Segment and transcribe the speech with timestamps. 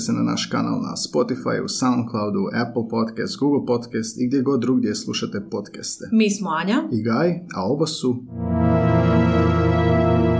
[0.00, 4.60] pretplatite se na naš kanal na Spotify, Soundcloudu, Apple Podcast, Google Podcast i gdje god
[4.60, 6.04] drugdje slušate podcaste.
[6.12, 6.82] Mi smo Anja.
[6.92, 8.24] I Gaj, a ovo su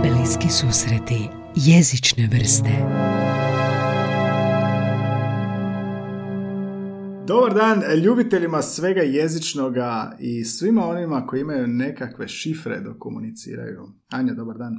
[0.01, 2.71] Bliski susreti jezične vrste.
[7.27, 13.81] Dobar dan ljubiteljima svega jezičnoga i svima onima koji imaju nekakve šifre dok komuniciraju.
[14.09, 14.73] Anja, dobar dan.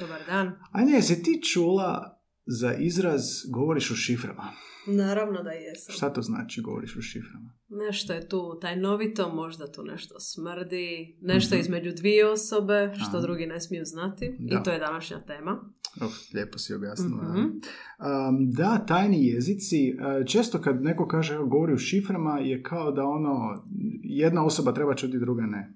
[0.00, 0.52] Dobar dan.
[0.72, 4.52] Anja, jesi ti čula za izraz govoriš u šiframa?
[4.86, 5.92] Naravno da jesam.
[5.94, 7.50] Šta to znači govoriš u šiframa?
[7.68, 11.60] Nešto je tu tajnovito, možda tu nešto smrdi, nešto Mhm.
[11.60, 13.20] između dvije osobe, što Aha.
[13.20, 14.36] drugi ne smiju znati.
[14.38, 14.56] Da.
[14.56, 15.70] I to je današnja tema.
[16.00, 17.22] Oh, lijepo si objasnila.
[17.32, 17.40] Mhm.
[17.40, 23.04] Um, da, tajni jezici, uh, često kad neko kaže govori u šiframa je kao da
[23.04, 23.64] ono,
[24.02, 25.75] jedna osoba treba čuti, druga ne.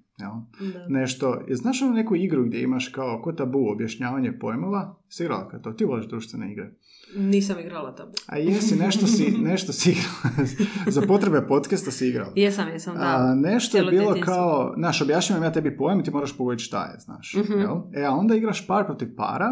[0.73, 0.87] Da.
[0.89, 4.97] Nešto, je, znaš ono neku igru gdje imaš kao ko tabu objašnjavanje pojmova?
[5.09, 5.73] Si igrala kad to?
[5.73, 6.71] Ti voliš društvene igre.
[7.17, 8.13] Nisam igrala tabu.
[8.27, 10.47] A jesi, nešto si, nešto si igrala.
[10.95, 12.33] Za potrebe podcasta si igrala.
[12.37, 13.17] Jesam, jesam, da.
[13.17, 14.35] A, nešto je Cijelo bilo djetinjstvo.
[14.35, 17.35] kao, znaš, objašnjavam ja tebi pojam i ti moraš pogoditi šta je, znaš.
[17.35, 17.59] Mhm.
[17.61, 17.77] Jel?
[17.95, 19.49] E, a onda igraš par protiv para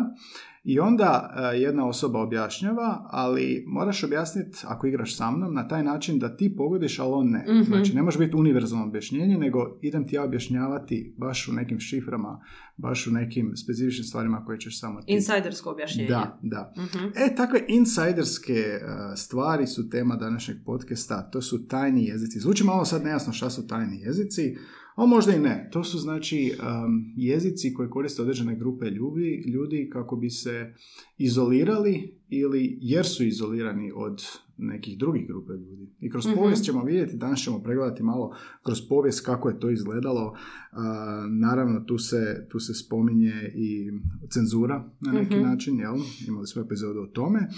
[0.69, 5.83] i onda e, jedna osoba objašnjava, ali moraš objasniti, ako igraš sa mnom, na taj
[5.83, 7.45] način da ti pogodiš, ali on ne.
[7.49, 7.63] Mhm.
[7.63, 12.41] Znači, ne može biti univerzalno objašnjenje, nego idem ti ja objašnjavati baš u nekim šiframa,
[12.77, 15.13] baš u nekim specifičnim stvarima koje ćeš samo ti.
[15.13, 16.09] Insidersko objašnjenje.
[16.09, 16.73] Da, da.
[16.77, 17.05] Mhm.
[17.17, 18.81] E, takve insajderske e,
[19.17, 22.41] stvari su tema današnjeg podcasta, to su tajni jezici.
[22.41, 24.57] Zvuči malo sad nejasno šta su tajni jezici,
[24.99, 25.69] a možda i ne.
[25.73, 30.75] To su znači um, jezici koje koriste određene grupe ljudi, ljudi kako bi se
[31.19, 34.23] izolirali ili jer su izolirani od
[34.57, 35.89] nekih drugih grupe ljudi.
[36.01, 36.37] I kroz Mhm.
[36.37, 40.35] povijest ćemo vidjeti, danas ćemo pregledati malo kroz povijest kako je to izgledalo.
[40.73, 40.83] A,
[41.31, 43.91] naravno, tu se, tu se spominje i
[44.29, 45.45] cenzura na neki Mhm.
[45.45, 45.95] način, jel?
[46.29, 47.49] Imali smo epizodu o tome.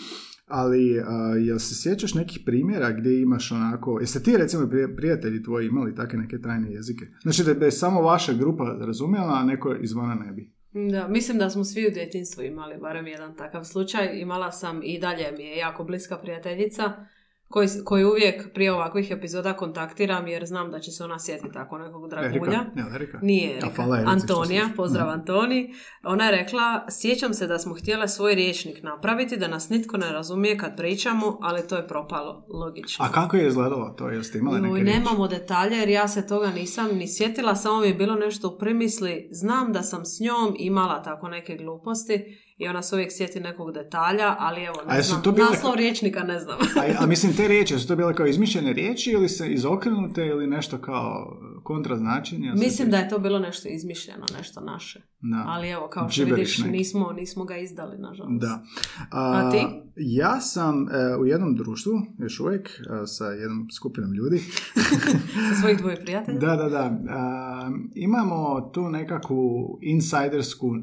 [0.51, 5.67] Ali, a, jel se sjećaš nekih primjera gdje imaš onako, jeste ti recimo prijatelji tvoji
[5.67, 7.07] imali takve neke tajne jezike?
[7.23, 10.53] Znači da, da je samo vaša grupa razumjela, a neko izvana ne bi.
[10.91, 14.21] Da, mislim da smo svi u djetinstvu imali barem jedan takav slučaj.
[14.21, 17.07] Imala sam i dalje mi je jako bliska prijateljica
[17.51, 21.79] koji, koju uvijek prije ovakvih epizoda kontaktiram jer znam da će se ona sjetiti tako
[21.79, 22.53] nekog dragulja.
[22.53, 22.65] Erika?
[22.75, 23.19] Ne, Erika?
[23.23, 23.73] Nije A, Erika.
[23.73, 25.19] što Antonija, pozdrav Mhm.
[25.19, 25.75] Antoni.
[26.05, 30.13] Ona je rekla, sjećam se da smo htjele svoj riječnik napraviti, da nas nitko ne
[30.13, 33.05] razumije kad pričamo, ali to je propalo, logično.
[33.05, 34.09] A kako je izgledalo to?
[34.09, 37.95] Jeste imali neke nemamo detalje jer ja se toga nisam ni sjetila, samo mi je
[37.95, 39.29] bilo nešto u primisli.
[39.31, 43.73] Znam da sam s njom imala tako neke gluposti i ona se uvijek sjeti nekog
[43.73, 46.59] detalja, ali evo, ne znam, to bile- naslov riječnika ne znam.
[46.77, 50.47] A, a mislim, te riječi, su to bile kao izmišljene riječi ili se izokrenute ili
[50.47, 52.53] nešto kao kontraznačenje?
[52.57, 55.03] Mislim da je to bilo nešto izmišljeno, nešto naše.
[55.23, 55.45] Da.
[55.47, 56.71] Ali evo, kao što vidiš, neki.
[56.71, 58.41] nismo, nismo ga izdali, nažalost.
[58.41, 58.63] Da.
[59.11, 59.67] A ti?
[59.97, 64.39] Ja sam e, u jednom društvu, još uvijek, e, sa jednom skupinom ljudi.
[65.49, 66.39] Sa svojih dvoje prijatelja?
[66.39, 66.99] Da, da, da.
[67.09, 69.39] A, imamo tu nekakvu
[69.83, 70.77] insajdersku,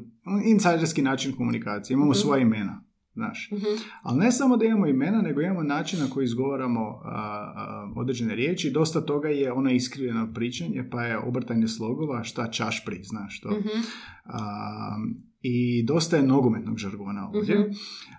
[0.44, 1.94] insajderski način komunikacije.
[1.94, 2.18] Imamo Mhm.
[2.18, 2.82] svoja imena,
[3.18, 3.50] znaš.
[3.52, 3.66] Mhm.
[4.02, 8.34] Ali ne samo da imamo imena, nego imamo način na koji izgovaramo a, a, određene
[8.34, 8.70] riječi.
[8.70, 13.50] Dosta toga je ono iskrivljeno pričanje, pa je obrtanje slogova, šta čaš pri, znaš to.
[13.50, 13.78] Mhm.
[14.24, 14.96] A,
[15.40, 17.68] i dosta je nogometnog žargona ovdje, Mhm.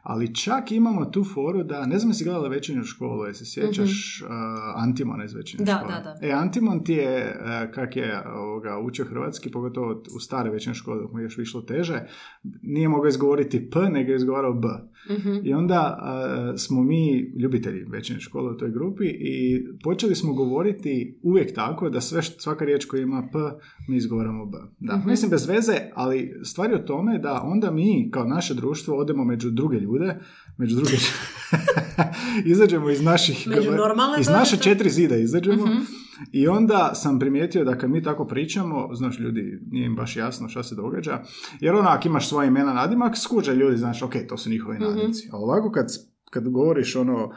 [0.04, 3.90] ali čak imamo tu foru da, ne znam jesi gledala večernju školu, jesi se sjećaš
[4.22, 4.30] uh,
[4.76, 5.72] Antimona iz večernje Mhm.
[5.72, 5.94] Da, škole?
[5.94, 6.28] da, da.
[6.28, 11.00] E, Antimon ti je, uh, kak je ovoga, učio hrvatski, pogotovo u stare večernje škole,
[11.00, 12.02] dok mu je još išlo teže,
[12.62, 14.68] nije mogao izgovoriti P, nego je izgovarao B.
[15.10, 15.36] Mhm.
[15.44, 21.20] I onda uh, smo mi ljubitelji večernje škole u toj grupi i počeli smo govoriti
[21.24, 23.38] uvijek tako da sve, svaka riječ koja ima P,
[23.88, 24.58] mi izgovaramo B.
[24.80, 25.10] Da, Mhm.
[25.10, 29.24] mislim bez veze, ali stvar je u tome da onda mi kao naše društvo odemo
[29.24, 30.16] među druge ljude,
[30.58, 30.92] među druge
[32.46, 33.48] izađemo iz naših
[34.20, 35.78] iz naše četiri zida izađemo Mhm.
[36.32, 40.50] I onda sam primijetio da kad mi tako pričamo, znaš, ljudi, nije im baš jasno
[40.50, 41.22] šta se događa,
[41.60, 44.84] jer ako imaš svoje imena nadimak, skuže ljudi, znaš, ok, to su njihovi Mhm.
[44.86, 45.30] nadimci.
[45.32, 45.88] A ovako kad,
[46.32, 47.32] kad govoriš ono, uh,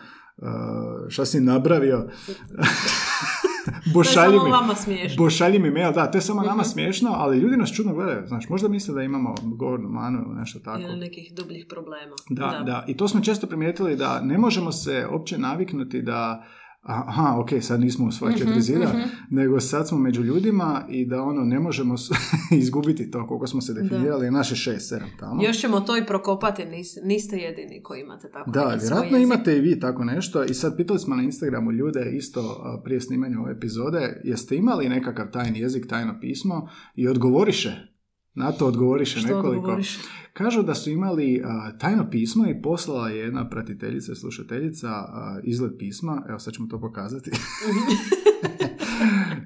[1.08, 2.08] šta si nabravio,
[3.94, 4.74] bošalji mi, vama
[5.18, 6.64] bošalji mi mail, da, to je samo nama Mhm.
[6.64, 10.58] smiješno, ali ljudi nas čudno gledaju, znaš, možda misle da imamo govornu manu ili nešto
[10.58, 10.82] tako.
[10.82, 12.14] Ili nekih dubljih problema.
[12.30, 16.44] Da, da, I to smo često primijetili da ne možemo se opće naviknuti da
[16.82, 19.00] aha, ok, sad nismo u svoje Mhm, četiri zida, mhm.
[19.30, 21.94] nego sad smo među ljudima i da ono ne možemo
[22.52, 25.42] izgubiti to koliko smo se definirali, naše šest, sedam tamo.
[25.42, 29.60] Još ćemo to i prokopati, nis- niste jedini koji imate tako Da, vjerojatno imate i
[29.60, 32.40] vi tako nešto i sad pitali smo na Instagramu ljude isto
[32.84, 37.91] prije snimanja ove epizode, jeste imali nekakav tajni jezik, tajno pismo i odgovoriše.
[38.34, 39.56] Na to odgovoriše Što nekoliko.
[39.56, 39.98] odgovoriš?
[40.32, 45.72] Kažu da su imali a, tajno pismo i poslala je jedna pratiteljica slušateljica a, izgled
[45.78, 47.30] pisma, evo sad ćemo to pokazati.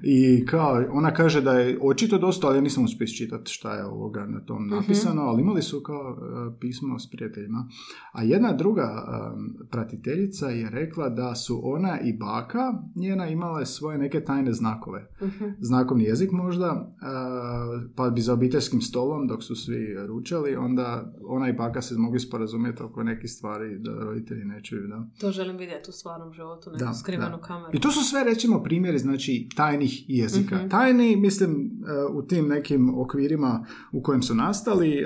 [0.03, 3.85] I kao, ona kaže da je očito dosta, ali ja nisam uspio čitati šta je
[3.85, 7.67] ovoga na tom napisano, ali imali su kao a, pismo s prijateljima.
[8.11, 9.35] A jedna druga a,
[9.71, 12.59] pratiteljica je rekla da su ona i baka
[12.95, 15.45] njena imale svoje neke tajne znakove Mhm.
[15.59, 16.65] znakovni jezik možda,
[17.01, 19.77] a, pa bi za obiteljskim stolom dok su svi
[20.07, 20.87] ručali, onda
[21.23, 24.87] ona i baka se mogli sporazumjeti oko nekih stvari da roditelji ne čuju.
[24.87, 25.07] Da.
[25.19, 27.41] To želim vidjeti u stvarnom životu, neku Da, skrivenu da.
[27.41, 27.71] kameru.
[27.73, 30.55] I to su sve recimo primjeri znači tajnih jezika.
[30.55, 30.69] Mhm.
[30.69, 35.05] Tajni, mislim, e, u tim nekim okvirima u kojem su nastali, e,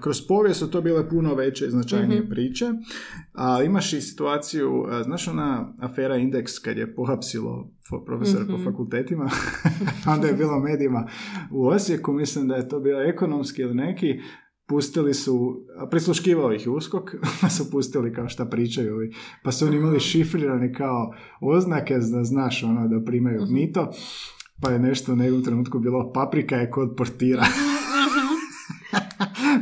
[0.00, 2.30] kroz povijest su to bile puno veće i značajnije Mhm.
[2.30, 2.64] priče.
[3.34, 5.48] A imaš i situaciju, e, znaš ona
[5.80, 7.70] afera Indeks kad je pohapsilo
[8.06, 8.64] profesora po Mhm.
[8.64, 9.30] fakultetima,
[10.12, 11.06] onda je bilo medijima
[11.50, 14.20] u Osijeku, mislim da je to bio ekonomski ili neki,
[14.68, 17.10] pustili su, a prisluškivao ih je uskok,
[17.40, 19.12] pa su pustili kao šta pričaju ovi,
[19.42, 21.12] pa su oni imali šifrirane kao
[21.42, 23.54] oznake da znaš ono da primaju Mhm.
[23.54, 23.90] mito,
[24.62, 27.44] pa je nešto u nekom trenutku bilo paprika je kod portira.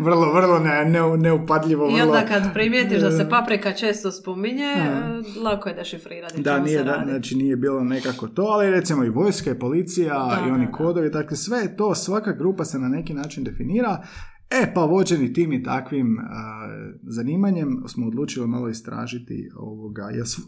[0.00, 1.88] vrlo, vrlo ne, ne, neupadljivo.
[1.90, 4.82] I onda kad primijetiš da se e, paprika često spominje, Da.
[4.82, 7.10] e, lako je dešifrirati Da, nije, se da, radi.
[7.10, 10.72] znači nije bilo nekako to, ali recimo i vojska i policija Da, i oni da.
[10.72, 14.02] kodovi, dakle sve je to, svaka grupa se na neki način definira.
[14.50, 16.68] E, pa vođeni tim i takvim a,
[17.02, 20.38] zanimanjem smo odlučili malo istražiti ovoga, jer s,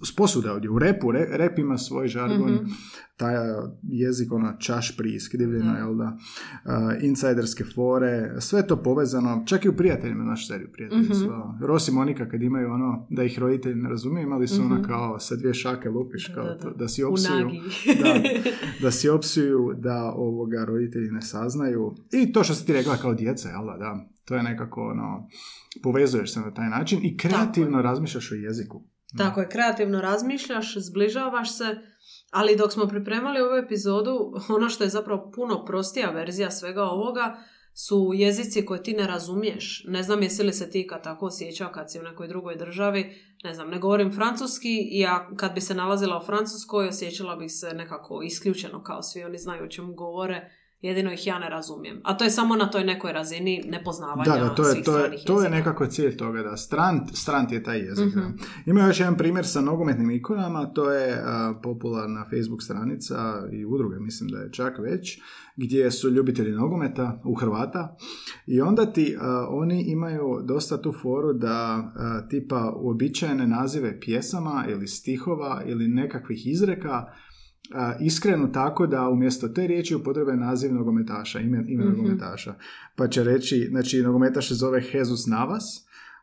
[0.52, 2.64] ovdje, u repu, re, rep ima svoj žargon, Mhm.
[3.18, 3.42] Taj a,
[3.82, 5.78] jezik, ono, čaš priskrivljeno, Da.
[5.78, 6.16] jel da,
[6.64, 11.12] a, insajderske fore, sve to povezano, čak i u prijateljima, naš seriju prijatelji Mhm.
[11.14, 14.62] su, a, Ros i Monika kad imaju ono, da ih roditelji ne razumiju, imali su
[14.62, 14.84] ono Mhm.
[14.84, 16.88] kao sa dvije šake lupiš, kao Da, da, to- da.
[16.88, 17.48] si opsuju
[17.96, 18.14] da,
[18.82, 21.94] da si opsuju da ovoga roditelji ne saznaju.
[22.12, 23.96] I to što si ti rekla kao djeca, jel da, da.
[24.24, 25.28] To je nekako ono,
[25.82, 28.82] povezuješ se na taj način i kreativno razmišljaš o jeziku.
[29.16, 31.64] Tako je, kreativno razmišljaš, zbližavaš se,
[32.30, 37.38] ali dok smo pripremali ovu epizodu, ono što je zapravo puno prostija verzija svega ovoga
[37.86, 39.84] su jezici koje ti ne razumiješ.
[39.86, 43.14] Ne znam jesi li se ti kad tako osjećao kad si u nekoj drugoj državi,
[43.44, 47.50] ne znam, ne govorim francuski i ja kad bi se nalazila u Francuskoj osjećala bih
[47.52, 52.00] se nekako isključeno kao svi oni znaju o čemu govore, jedino ih ja ne razumijem.
[52.04, 54.96] A to je samo na toj nekoj razini nepoznavanja Da, da, to je, svih to
[54.98, 58.14] je, stranih to je nekako cilj toga, da strant, strant je taj jezik.
[58.14, 58.20] da.
[58.20, 58.30] Mhm.
[58.66, 63.16] Ima još jedan primjer sa nogometnim ikonama, to je a, popularna Facebook stranica
[63.52, 65.20] i udruge, mislim da je čak već,
[65.56, 67.96] gdje su ljubitelji nogometa u Hrvata
[68.46, 71.56] i onda ti a, oni imaju dosta tu foru da
[71.96, 77.06] a, tipa uobičajene nazive pjesama ili stihova ili nekakvih izreka
[77.74, 81.92] a, iskrenu tako da umjesto te riječi upotrebe naziv nogometaša, ime, ime Mhm.
[81.92, 82.54] nogometaša.
[82.96, 85.64] Pa će reći, znači nogometaš se zove Jesus Navas,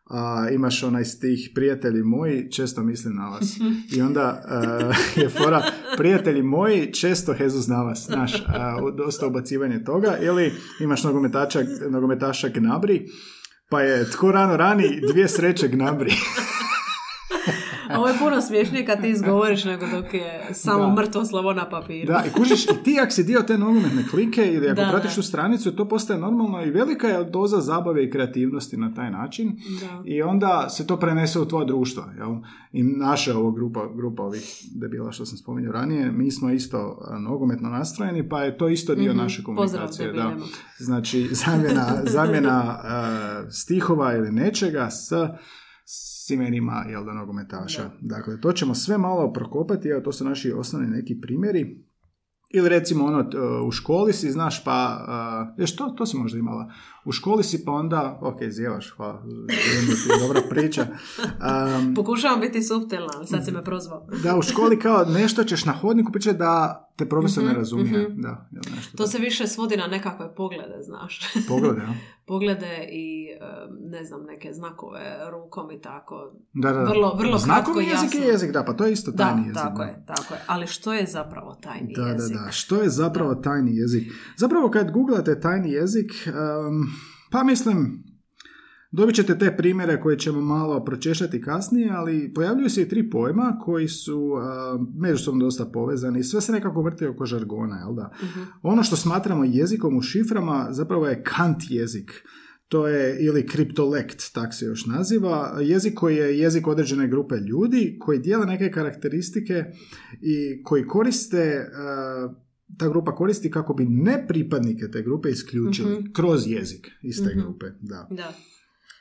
[0.10, 3.58] a imaš onaj stih prijatelji moji, često mislim na vas.
[3.98, 5.64] I onda a, je fora,
[5.98, 10.18] prijatelji moji, često Jesus na vas, znaš, a, dosta ubacivanje toga.
[10.18, 11.60] Ili imaš nogometača,
[11.90, 13.06] nogometaša Gnabri,
[13.70, 16.12] pa je tko rano rani, dvije sreće Gnabri.
[17.90, 20.94] Ovo je puno smiješnije kad ti izgovoriš nego dok je samo Da.
[20.94, 22.08] mrtvo slovo na papiru.
[22.08, 25.10] Da, i kužiš, i ti ako si dio te nogometne klike ili ako Da, pratiš
[25.10, 25.16] da.
[25.16, 29.52] tu stranicu, to postaje normalno i velika je doza zabave i kreativnosti na taj način.
[29.82, 30.02] Da.
[30.06, 32.04] I onda se to prenese u tvoje društvo.
[32.18, 32.36] Jel?
[32.72, 37.20] I naša ovo grupa, grupa ovih debila što sam spominjao ranije, mi smo isto a,
[37.20, 39.18] nogometno nastrojeni, pa je to isto dio Mhm.
[39.18, 40.08] naše Pozdrav komunikacije.
[40.08, 40.14] Da.
[40.14, 40.46] debilima.
[40.80, 42.52] Znači, zamjena, zamjena
[42.84, 43.08] a,
[43.52, 45.12] stihova ili nečega s
[46.26, 47.90] s imenima jel da, nogometaša.
[48.02, 51.86] Dakle, to ćemo sve malo prokopati, evo to su naši osnovni neki primjeri.
[52.50, 55.06] Ili recimo ono, t- u školi si, znaš, pa,
[55.48, 56.72] uh, još to, to si možda imala,
[57.06, 59.24] u školi si pa onda, ok, zjevaš, hvala,
[60.10, 60.86] da dobra priča.
[61.78, 64.08] Um, Pokušavam biti suptilna, ali sad si me prozvao.
[64.24, 68.08] da, u školi kao nešto ćeš na hodniku pričati da te profesor ne Mhm, razumije.
[68.10, 68.22] mhm.
[68.22, 71.20] Da, nešto To se više svodi na nekakve poglede, znaš.
[71.48, 71.94] Pogled, ja.
[72.28, 73.28] poglede i,
[73.82, 75.02] ne znam, neke znakove
[75.32, 76.16] rukom i tako.
[76.54, 76.86] Da, da, da.
[76.86, 78.32] Vrlo- vrlo Znakovni kratko jezik je jasno.
[78.32, 79.56] jezik, da, pa to je isto Da, tajni jezik.
[79.56, 79.84] tako da.
[79.84, 80.40] je, tako je.
[80.48, 82.38] Ali što je zapravo tajni Da, jezik?
[82.38, 82.52] da, da.
[82.52, 84.04] Što je zapravo tajni jezik?
[84.38, 86.88] Zapravo kad googlate tajni jezik, um,
[87.32, 88.04] pa mislim,
[88.96, 93.60] dobit ćete te primjere koje ćemo malo pročešati kasnije, ali pojavljuju se i tri pojma
[93.62, 94.42] koji su um,
[94.98, 98.12] međusobno dosta povezani i sve se nekako vrti oko žargona, jel da?
[98.24, 98.40] Mhm.
[98.62, 102.12] Ono što smatramo jezikom u šiframa zapravo je kant jezik.
[102.68, 107.98] To je ili kriptolekt, tak se još naziva, jezik koji je jezik određene grupe ljudi
[108.00, 109.64] koji dijele neke karakteristike
[110.22, 111.66] i koji koriste,
[112.28, 112.36] uh,
[112.78, 116.12] ta grupa koristi kako bi nepripadnike te grupe isključili Mhm.
[116.14, 117.40] kroz jezik iz te Mhm.
[117.40, 117.66] grupe.
[117.82, 118.08] Da.
[118.12, 118.34] Da.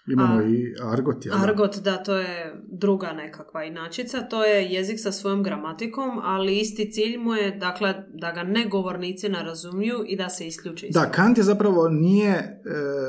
[0.08, 1.34] Imamo A- i argot, jel?
[1.36, 4.20] Argot, da, to je druga nekakva inačica.
[4.20, 9.28] To je jezik sa svojom gramatikom, ali isti cilj mu je, dakle, da ga negovornici
[9.28, 11.04] ne razumiju i da se isključi Da.
[11.06, 12.60] Kant je zapravo nije, e,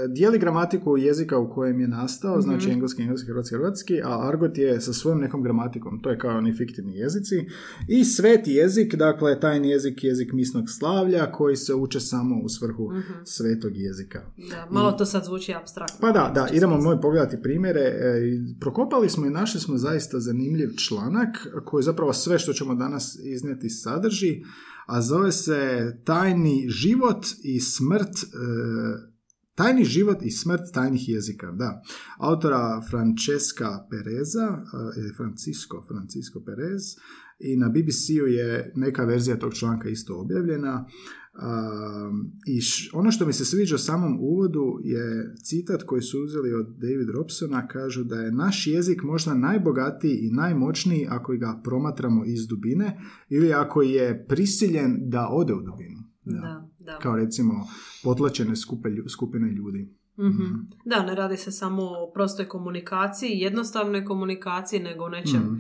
[0.10, 2.72] dijeli gramatiku jezika u kojem je nastao, znači Mhm.
[2.72, 6.54] engleski, engleski, hrvatski, hrvatski, a Argot je sa svojom nekom gramatikom, to je kao oni
[6.54, 7.36] fiktivni jezici.
[7.90, 12.92] I sveti jezik, dakle, tajni jezik, jezik misnog slavlja, koji se uče samo u svrhu
[12.92, 13.14] Mhm.
[13.26, 14.22] svetog jezika.
[14.50, 15.98] Da, malo to sad zvuči abstraktno.
[16.02, 16.85] Pa da, da, Znači, idemo.
[16.86, 17.82] Moj pogledati primjere.
[17.82, 18.22] E,
[18.60, 23.70] prokopali smo i našli smo zaista zanimljiv članak koji zapravo sve što ćemo danas iznijeti
[23.70, 24.44] sadrži,
[24.86, 29.16] a zove se Tajni život i smrt e,
[29.56, 31.82] Tajni život i smrt tajnih jezika, da.
[32.18, 36.84] Autora Francesca Pereza, e, Francisco, Francisco Perez,
[37.40, 40.86] i na BBC-u je neka verzija tog članka isto objavljena.
[41.38, 45.04] Um, I š- ono što mi se sviđa u samom uvodu je
[45.38, 50.32] citat koji su uzeli od David Robsona, kažu da je naš jezik možda najbogatiji i
[50.32, 52.98] najmoćniji ako ga promatramo iz dubine
[53.30, 56.00] ili ako je prisiljen da ode u dubinu.
[56.24, 57.00] Da, da.
[57.00, 57.54] Kao recimo
[58.04, 59.94] potlačene skupe, skupine ljudi.
[60.20, 60.44] Mhm.
[60.86, 65.56] Da, ne radi se samo o prostoj komunikaciji, jednostavnoj komunikaciji, nego o nečem Mhm.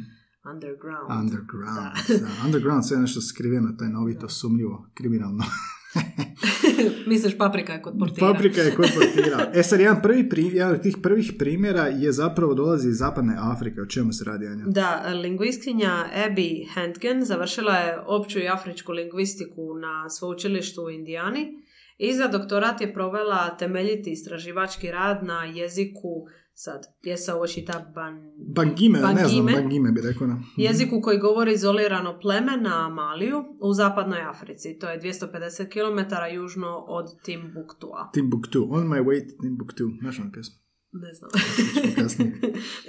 [0.51, 1.11] Underground.
[1.21, 1.95] Underground.
[2.07, 2.45] Da.
[2.45, 5.43] Underground, sve nešto skriveno, tajnovito, sumnjivo, kriminalno.
[7.07, 8.33] Misliš paprika je kod portira.
[8.33, 9.51] Paprika je kod portira.
[9.53, 13.81] E sad, jedan, prvi jedan od tih prvih primjera je zapravo dolazi iz zapadne Afrike.
[13.81, 14.65] O čemu se radi, Anja?
[14.67, 21.65] Da, lingvistkinja Abby Handgen završila je opću i afričku lingvistiku na sveučilištu u Indijani
[21.97, 27.91] i za doktorat je provela temeljiti istraživački rad na jeziku, sad, je se ovo čita
[27.95, 28.13] ban...
[28.55, 29.51] Bangime, ne znam, Bangime.
[29.53, 30.27] bangime bi rekao.
[30.27, 34.77] na- Jeziku koji govori izolirano pleme na Maliju u zapadnoj Africi.
[34.79, 35.99] To je 250 km
[36.35, 38.09] južno od Timbuktua.
[38.13, 39.83] Timbuktu, On My Way to Timbuktu.
[40.01, 40.55] Znaš ono pjesmu?
[40.91, 42.31] Ne znam.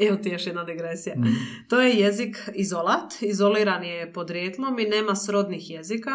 [0.09, 1.15] Evo ti još jedna digresija.
[1.19, 1.29] Mhm.
[1.69, 6.11] To je jezik izolat, izoliran je podrijetlom i nema srodnih jezika.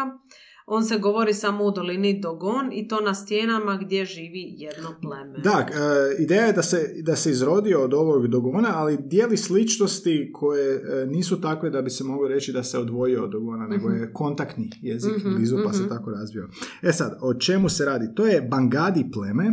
[0.66, 5.38] On se govori samo u dolini Dogon i to na stijenama gdje živi jedno pleme.
[5.38, 10.30] Da, e, ideja je da se, da se izrodio od ovog dogona, ali dijeli sličnosti
[10.34, 13.88] koje e, nisu takve da bi se moglo reći da se odvojio od dogona, nego
[13.88, 15.88] je kontaktni jezik Mhm, blizu pa se mhm.
[15.88, 16.48] tako razvio.
[16.82, 18.14] E sad, o čemu se radi?
[18.14, 19.44] To je Bangadi pleme,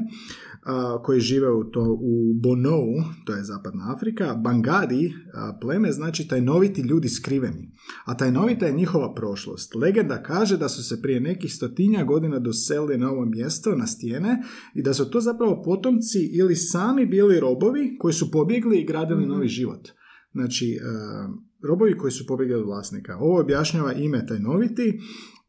[1.03, 2.85] koji žive u, to, u Bonou,
[3.25, 4.33] to je zapadna Afrika.
[4.33, 7.71] Bangadi a, pleme znači tajnoviti ljudi skriveni.
[8.05, 9.75] A tajnovita je njihova prošlost.
[9.75, 14.43] Legenda kaže da su se prije nekih stotinja godina doselili na ovo mjesto, na stijene,
[14.75, 19.21] i da su to zapravo potomci ili sami bili robovi koji su pobjegli i gradili
[19.21, 19.29] Mhm.
[19.29, 19.87] novi život.
[20.31, 20.79] Znači,
[21.61, 23.17] robovi koji su pobjegli od vlasnika.
[23.17, 24.99] Ovo objašnjava ime tajnoviti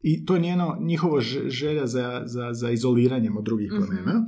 [0.03, 3.77] i to je njeno, njihovo želja za, za, za izoliranjem od drugih Mhm.
[3.77, 4.25] plemena.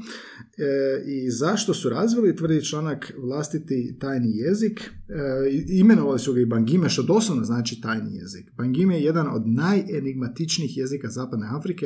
[0.58, 0.63] E,
[1.08, 4.80] I zašto su razvili, tvrdi članak, vlastiti tajni jezik.
[4.80, 4.92] E,
[5.70, 8.52] imenovali su ga i Bangime, što doslovno znači tajni jezik.
[8.54, 11.86] Bangime je jedan od najenigmatičnijih jezika Zapadne Afrike.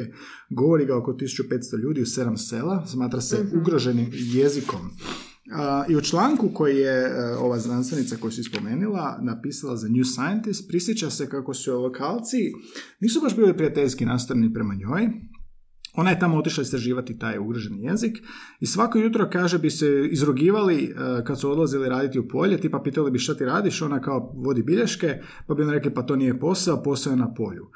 [0.49, 2.85] Govori ga oko 1500 ljudi u sedam sela.
[2.85, 3.57] Smatra se Mhm.
[3.59, 4.79] ugroženim jezikom.
[5.51, 10.03] A, I u članku koji je e, ova znanstvenica koju si spomenula napisala za New
[10.03, 12.37] Scientist, prisjeća se kako su lokalci
[12.99, 15.09] nisu baš bili prijateljski nastrojeni prema njoj,
[15.97, 18.17] ona je tamo otišla istraživati taj ugroženi jezik
[18.59, 22.81] i svako jutro, kaže, bi se izrugivali e, kad su odlazili raditi u polje, tipa
[22.83, 26.15] pitali bi šta ti radiš, ona kao vodi bilješke, pa bi ona rekli pa to
[26.15, 27.67] nije posao, posao je na polju.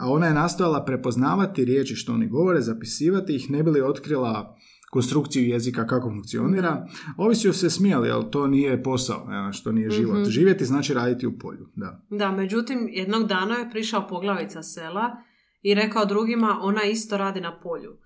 [0.00, 4.57] A ona je nastojala prepoznavati riječi što oni govore, zapisivati ih, ne bi li otkrila
[4.90, 6.86] konstrukciju jezika kako funkcionira.
[7.16, 10.28] Ovi su se smijali, ali to nije posao, što nije život.
[10.28, 12.02] Živjeti znači raditi u polju, da.
[12.10, 15.16] Da, međutim, jednog dana je prišao poglavica sela
[15.62, 17.96] i rekao drugima ona isto radi na polju.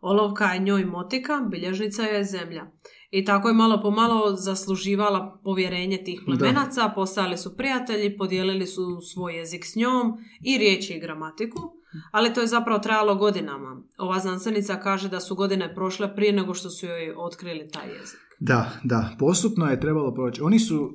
[0.00, 2.66] Olovka je njoj motika, bilježnica je zemlja.
[3.10, 9.00] I tako je malo po malo zasluživala povjerenje tih plemenaca, postali su prijatelji, podijelili su
[9.00, 10.12] svoj jezik s njom
[10.44, 13.82] i riječi i gramatiku, ali to je zapravo trajalo godinama.
[13.98, 18.31] Ova znanstvenica kaže da su godine prošle prije nego što su joj otkrili taj jezik.
[18.44, 20.42] Da, da, postupno je trebalo proći.
[20.42, 20.90] Oni su uh,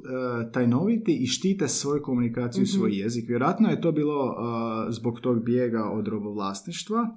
[0.51, 3.29] tajnoviti i štite svoju komunikaciju i svoj jezik.
[3.29, 4.33] Vjerojatno je to bilo uh,
[4.93, 7.07] zbog tog bijega od robovlasništva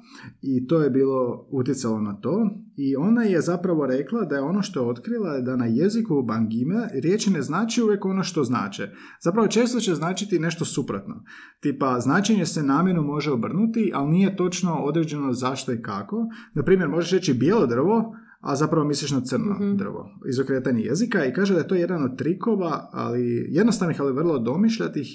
[0.42, 2.50] i to je bilo utjecalo na to.
[2.76, 6.22] I ona je zapravo rekla da je ono što je otkrila je da na jeziku
[6.22, 8.90] bangime riječi ne znači uvijek ono što znače.
[9.20, 11.24] Zapravo često će značiti nešto suprotno.
[11.60, 16.26] Tipa, značenje se namjerno može obrnuti, ali nije točno određeno zašto i kako.
[16.54, 19.76] Na primjer, možeš reći bijelo drvo, a zapravo misliš na crno Mhm.
[19.76, 20.10] drvo.
[20.30, 25.06] Izokretanje jezika i kaže da je to jedan od trikova, ali jednostavnih, ali vrlo domišljatih,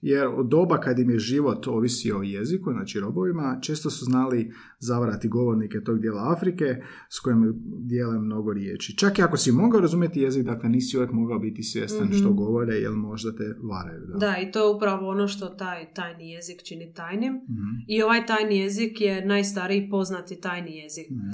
[0.00, 4.52] jer od doba kad im je život ovisio o jeziku, znači robovima, često su znali
[4.78, 6.64] zavarati govornike tog dijela Afrike
[7.08, 8.96] s kojim dijele mnogo riječi.
[8.96, 12.74] Čak i ako si mogao razumjeti jezik, dakle nisi uvijek mogao biti svjestan što govore,
[12.74, 14.06] jer možda te varaju.
[14.06, 14.18] Da.
[14.18, 17.32] Da, i to je upravo ono što taj tajni jezik čini tajnim.
[17.34, 17.70] Mhm.
[17.88, 21.10] I ovaj tajni jezik je najstariji poznati tajni jezik.
[21.10, 21.28] Mhm.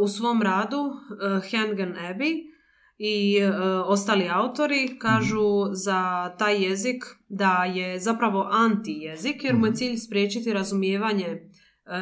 [0.00, 2.56] U svom radu uh, Hengen Abbey
[2.98, 3.52] i uh,
[3.86, 9.76] ostali autori kažu za taj jezik da je zapravo anti-jezik jer mu je Mhm.
[9.76, 11.92] cilj spriječiti razumijevanje uh,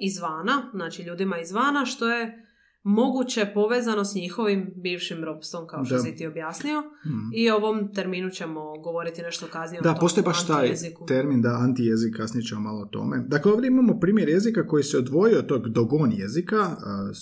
[0.00, 2.46] izvana, znači ljudima izvana, što je
[2.82, 6.00] moguće povezano s njihovim bivšim ropstvom, kao što Da.
[6.00, 6.80] si ti objasnio.
[7.06, 7.30] Mhm.
[7.34, 9.82] I o ovom terminu ćemo govoriti nešto kasnije.
[9.82, 10.72] Da, postoji baš taj
[11.06, 13.24] termin da antijezik, kasnije ćemo malo o tome.
[13.28, 16.76] Dakle, ovdje imamo primjer jezika koji se odvojio od tog dogon jezika,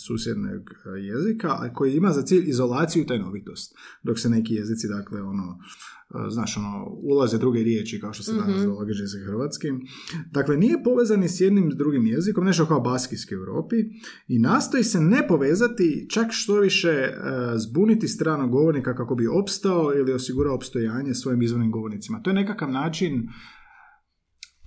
[0.07, 3.75] susjednog a, jezika, a koji ima za cilj izolaciju i tajnovitost.
[4.03, 5.59] Dok se neki jezici, dakle, ono,
[6.31, 9.81] znaš, ono, ulaze druge riječi, kao što se danas događa sa hrvatskim.
[10.31, 13.77] Dakle, nije povezan ni s jednim s drugim jezikom, nešto kao baskijski u Europi,
[14.29, 17.09] i nastoji se ne povezati, čak što više
[17.57, 22.23] zbuniti stranog govornika kako bi opstao ili osigurao opstojanje svojim izvornim govornicima.
[22.23, 23.29] To je nekakav način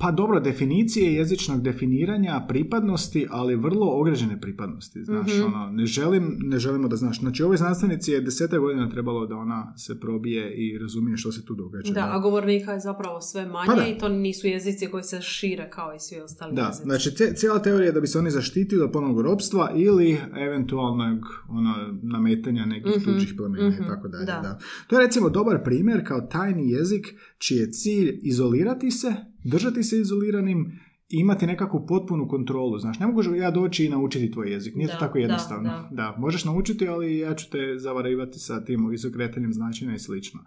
[0.02, 5.04] pa dobro, definicije jezičnog definiranja pripadnosti, ali vrlo ograničene pripadnosti.
[5.04, 5.46] Znaš, Mhm.
[5.46, 7.20] ono, ne, želim, ne želimo da znaš.
[7.20, 11.46] Znači, ovoj znanstvenici je deseta godina trebalo da ona se probije i razumije što se
[11.46, 11.94] tu događa.
[11.94, 15.70] Da, a govornika je zapravo sve manje Pa i to nisu jezici koji se šire
[15.70, 16.84] kao i svi ostali Da, jezici.
[16.84, 21.20] znači ce- cijela teorija je da bi se oni zaštitili od ponovnog ropstva ili eventualnog
[21.50, 24.26] ono, nametanja nekih Mhm, tuđih plemena mhm, i tako dalje.
[24.26, 24.40] da.
[24.40, 24.60] Da.
[24.88, 27.08] To je recimo dobar primjer kao tajni jezik
[27.48, 32.78] čiji je cilj izolirati se, držati se izoliranim i imati nekakvu potpunu kontrolu.
[32.78, 34.76] Znaš, ne mogu ja doći i naučiti tvoj jezik.
[34.76, 35.90] Nije to Da, tako da, jednostavno.
[35.92, 36.16] da.
[36.20, 40.40] možeš naučiti, ali ja ću te zavarivati sa tim izokretanjem značenja i slično.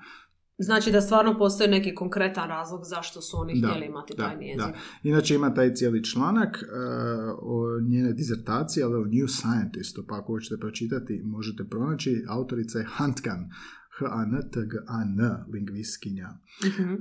[0.59, 4.59] Znači da stvarno postoji neki konkretan razlog zašto su oni htjeli imati tajni jezik.
[4.59, 4.75] Da.
[5.03, 6.69] Inače ima taj cijeli članak uh,
[7.43, 12.25] o njene dizertacije, ali o New Scientistu, pa ako hoćete pročitati, možete pronaći.
[12.29, 13.51] Autorica je Hantgan,
[13.99, 15.21] H-A-N-T-G-A-N,
[15.53, 16.29] lingvistkinja.
[16.65, 16.93] Mhm.
[16.93, 16.99] Uh,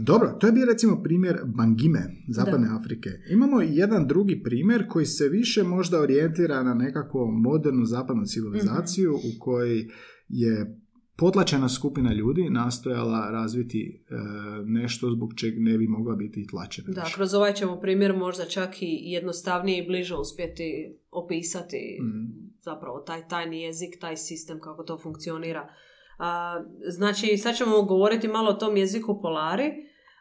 [0.00, 3.10] dobro, to je bio recimo primjer Bangime, Zapadne Afrike.
[3.30, 9.14] Imamo i jedan drugi primjer koji se više možda orijentira na nekakvu modernu zapadnu civilizaciju
[9.14, 9.88] u kojoj
[10.28, 10.76] je
[11.16, 14.14] potlačena skupina ljudi nastojala razviti e,
[14.64, 16.88] nešto zbog čeg ne bi mogla biti tlačena.
[16.92, 17.14] Da, više.
[17.14, 22.50] kroz ovaj ćemo primjer možda čak i jednostavnije i bliže uspjeti opisati Mm.
[22.60, 25.68] zapravo taj tajni jezik, taj sistem kako to funkcionira.
[26.20, 29.64] A, znači, sad ćemo govoriti malo o tom jeziku polari.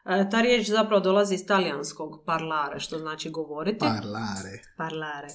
[0.05, 3.79] E, ta riječ zapravo dolazi iz talijanskog parlare, što znači govoriti.
[3.79, 4.62] Parlare.
[4.77, 5.27] Parlare.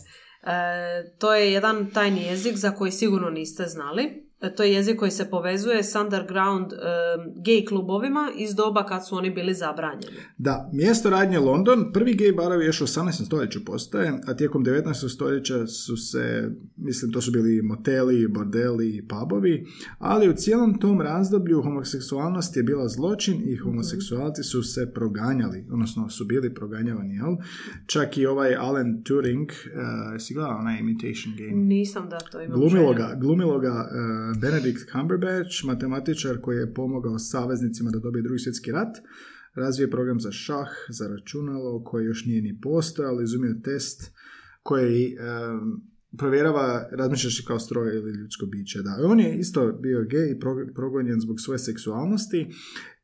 [0.42, 4.23] E, to je jedan tajni jezik za koji sigurno niste znali.
[4.44, 6.76] E, to je jezik koji se povezuje s underground e,
[7.36, 10.16] gay klubovima iz doba kad su oni bili zabranjeni.
[10.38, 13.26] Da, mjesto radnje London, prvi gej barovi još u 18.
[13.26, 15.14] stoljeću postoje, a tijekom 19.
[15.14, 19.66] stoljeća su se, mislim, to su bili moteli, bordeli i pubovi,
[19.98, 26.08] ali u cijelom tom razdoblju homoseksualnost je bila zločin i homoseksualci su se proganjali, odnosno
[26.08, 27.36] su bili proganjavani, jel?
[27.86, 31.62] Čak i ovaj Alan Turing, uh, si gledao onaj Imitation Game?
[31.64, 37.18] Nisam da to imam Glumilo ga, glumilo ga uh, Benedict Cumberbatch, matematičar koji je pomogao
[37.18, 38.96] saveznicima da dobije drugi svjetski rat,
[39.54, 44.12] razvije program za šah, za računalo, koji još nije ni postojao, izumio test
[44.62, 45.82] koji um,
[46.18, 48.82] provjerava razmišljaš kao stroj ili ljudsko biće.
[48.82, 48.96] Da.
[49.04, 50.38] On je isto bio gej i
[50.74, 52.46] progonjen zbog svoje seksualnosti.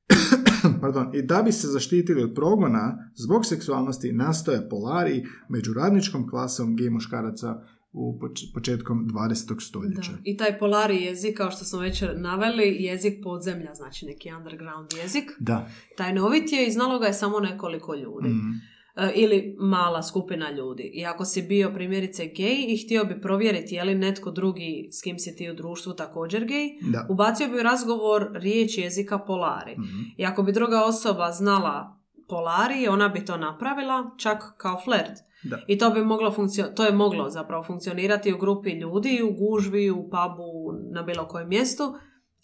[0.80, 6.76] Pardon, I da bi se zaštitili od progona zbog seksualnosti nastoje Polari među radničkom klasom
[6.76, 8.18] gej muškaraca u
[8.54, 9.60] početkom 20.
[9.60, 10.12] stoljeća.
[10.12, 10.18] Da.
[10.24, 15.30] I taj polari jezik, kao što smo već naveli, jezik podzemlja, znači neki underground jezik.
[15.38, 15.70] Da.
[15.96, 18.28] Taj novit je i znalo ga je samo nekoliko ljudi.
[18.28, 18.50] Mhm.
[18.96, 20.90] E, ili mala skupina ljudi.
[20.94, 25.02] I ako si bio primjerice gej i htio bi provjeriti je li netko drugi s
[25.02, 27.06] kim si ti u društvu također gej, da.
[27.10, 29.76] ubacio bi u razgovor riječ jezika polari.
[29.78, 31.99] mm I ako bi druga osoba znala
[32.30, 35.18] polari, ona bi to napravila čak kao flert.
[35.44, 35.58] Da.
[35.66, 39.90] I to bi moglo funkcio- to je moglo zapravo funkcionirati u grupi ljudi, u gužvi,
[39.90, 41.94] u pubu, na bilo kojem mjestu,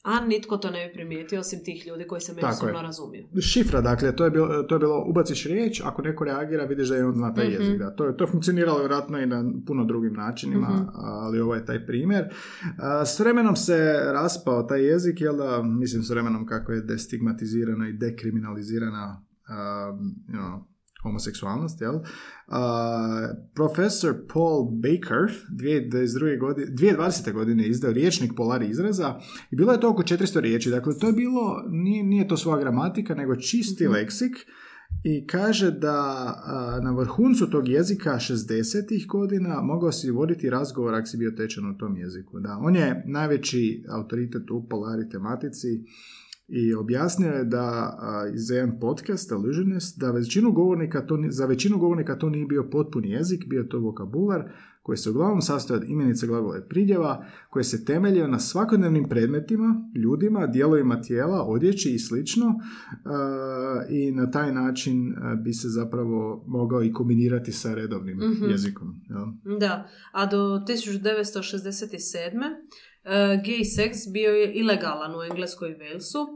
[0.04, 3.28] a nitko to ne bi primijetio osim tih ljudi koji se međusobno razumiju.
[3.40, 6.96] Šifra, dakle, to je, bilo, to je bilo, ubaciš riječ, ako neko reagira, vidiš da
[6.96, 7.78] je on zna taj mm jezik.
[7.78, 7.94] Da.
[7.96, 11.64] To, je, to je funkcioniralo vjerojatno i na puno drugim načinima, mm ali ovo je
[11.64, 12.24] taj primjer.
[13.06, 17.92] S vremenom se raspao taj jezik, jel da, mislim s vremenom kako je destigmatizirana i
[17.92, 21.94] dekriminalizirana um, you know, homoseksualnost, jel?
[21.94, 22.02] Uh,
[23.54, 26.40] profesor Paul Baker 2022.
[26.40, 27.32] godine, 2020.
[27.32, 30.70] godine izdao riječnik polari izraza i bilo je to oko 400 riječi.
[30.70, 34.36] Dakle, to je bilo, nije, nije to svoja gramatika, nego čisti mm leksik
[35.04, 39.06] i kaže da na vrhuncu tog jezika 60.
[39.06, 42.40] godina mogao si voditi razgovor ako si bio tečan u tom jeziku.
[42.40, 45.68] Da, on je najveći autoritet u polari tematici
[46.48, 47.98] i objasnio je da
[48.34, 53.10] iz jedan podcast Illusionist da većinu govornika to, za većinu govornika to nije bio potpuni
[53.10, 54.50] jezik, bio to vokabular
[54.86, 59.90] koji se uglavnom sastoji od imenice glagola i pridjeva, koji se temeljio na svakodnevnim predmetima,
[59.94, 62.54] ljudima, dijelovima tijela, odjeći i slično
[63.88, 69.00] i na taj način bi se zapravo mogao i kombinirati sa redovnim mm jezikom.
[69.10, 69.32] Ja.
[69.58, 72.42] Da, a do 1967 uh,
[73.44, 76.26] gay seks bio je ilegalan u Engleskoj i Walesu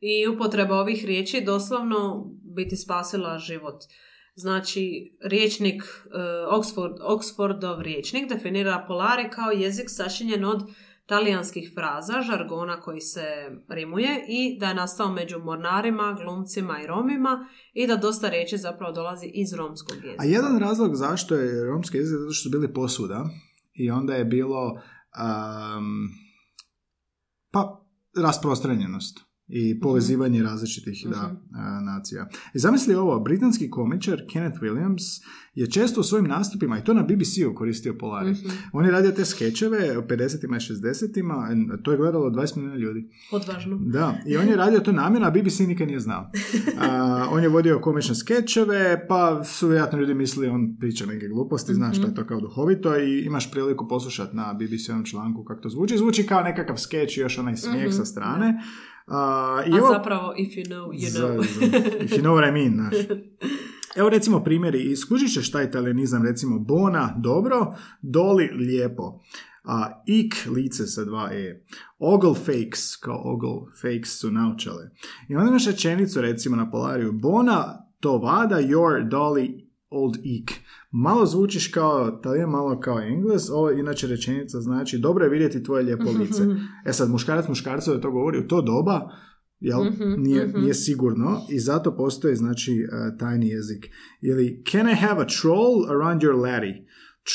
[0.00, 3.82] i upotreba ovih riječi doslovno biti spasila život.
[4.36, 10.62] Znači, riječnik, uh, Oxford, Oxfordov riječnik definira polari kao jezik sačinjen od
[11.06, 13.26] talijanskih fraza, žargona koji se
[13.68, 18.92] rimuje i da je nastao među mornarima, glumcima i romima i da dosta riječi zapravo
[18.92, 20.22] dolazi iz romskog jezika.
[20.22, 23.24] A jedan razlog zašto je romski jezik, zato što su bili posuda
[23.74, 24.80] i onda je bilo
[25.18, 26.08] um,
[27.50, 27.80] pa
[28.16, 31.84] rasprostranjenost i povezivanje različitih da, mhm.
[31.84, 32.28] nacija.
[32.54, 37.02] I zamisli ovo, britanski komičar Kenneth Williams je često u svojim nastupima, i to na
[37.02, 38.30] BBC-u koristio Polari.
[38.30, 38.36] mm
[38.72, 41.48] On je radio te skečeve u 50-ima i 60-ima,
[41.82, 43.08] to je gledalo 20 milijuna ljudi.
[43.32, 43.78] Odvažno.
[43.80, 46.30] Da, i on je radio to namjerno, a BBC nikad nije znao.
[46.80, 51.74] A, on je vodio komične skečeve, pa su vjerojatno ljudi mislili on priča neke gluposti,
[51.74, 55.68] znaš, što je to kao duhovito i imaš priliku poslušati na BBC-ovom članku kako to
[55.68, 55.98] zvuči.
[55.98, 58.60] Zvuči kao nekakav skeč i još onaj smijeh mm sa strane.
[59.06, 61.44] A, i A zapravo, if you know, you know.
[62.04, 62.94] if you know what I mean, znaš.
[63.96, 69.20] Evo recimo primjeri, iskužit ćeš taj italijanizam, recimo Bona, dobro, Doli, lijepo.
[69.64, 71.64] A ik, lice sa dva e.
[71.98, 74.90] Ogle fakes, kao ogle fakes su naučale.
[75.28, 79.64] I onda imaš rečenicu recimo na polariju, Bona, to vada, your, Dolly,
[79.94, 80.52] old ik.
[80.90, 85.82] Malo zvučiš kao talijan, malo kao engles, ovo inače rečenica znači dobro je vidjeti tvoje
[85.82, 86.42] lijepo lice.
[86.86, 89.10] E sad, muškarac muškarcu da to govori u to doba,
[89.60, 89.84] jel?
[89.84, 90.60] Mhm, nije, mhm.
[90.60, 93.86] nije sigurno i zato postoji znači uh, tajni jezik.
[94.22, 96.86] Ili can I have a troll around your laddie?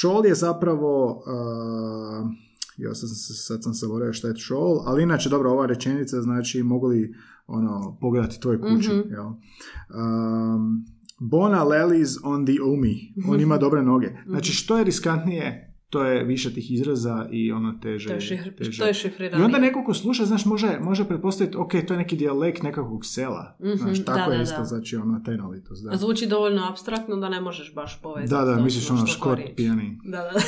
[0.02, 2.32] Troll je zapravo uh,
[2.78, 3.10] ja sam,
[3.46, 7.14] sad sam zaboravio šta je troll, ali inače dobro ova rečenica znači mogu li
[7.48, 9.26] ono, pogledati tvoju kuću, mm jel?
[9.26, 10.86] Um,
[11.20, 13.14] Bona Lely's on the Omi.
[13.28, 14.08] On ima dobre noge.
[14.28, 18.08] Znači, što je riskantnije, to je više tih izraza i ono teže.
[18.08, 18.80] To je, šifr, teže.
[18.80, 18.94] To je
[19.40, 23.06] I onda neko ko sluša, znaš, može, može pretpostaviti, ok, to je neki dijalekt nekakvog
[23.06, 23.58] sela.
[23.60, 24.64] Mm-hmm, znaš, tako da, je isto, da.
[24.64, 25.84] znači, ono, tajnovitost.
[25.84, 25.98] Da.
[25.98, 28.46] Zvuči dovoljno abstraktno da ne možeš baš povezati.
[28.46, 30.00] Da, da, misliš ono škot pijani.
[30.04, 30.32] Da, da.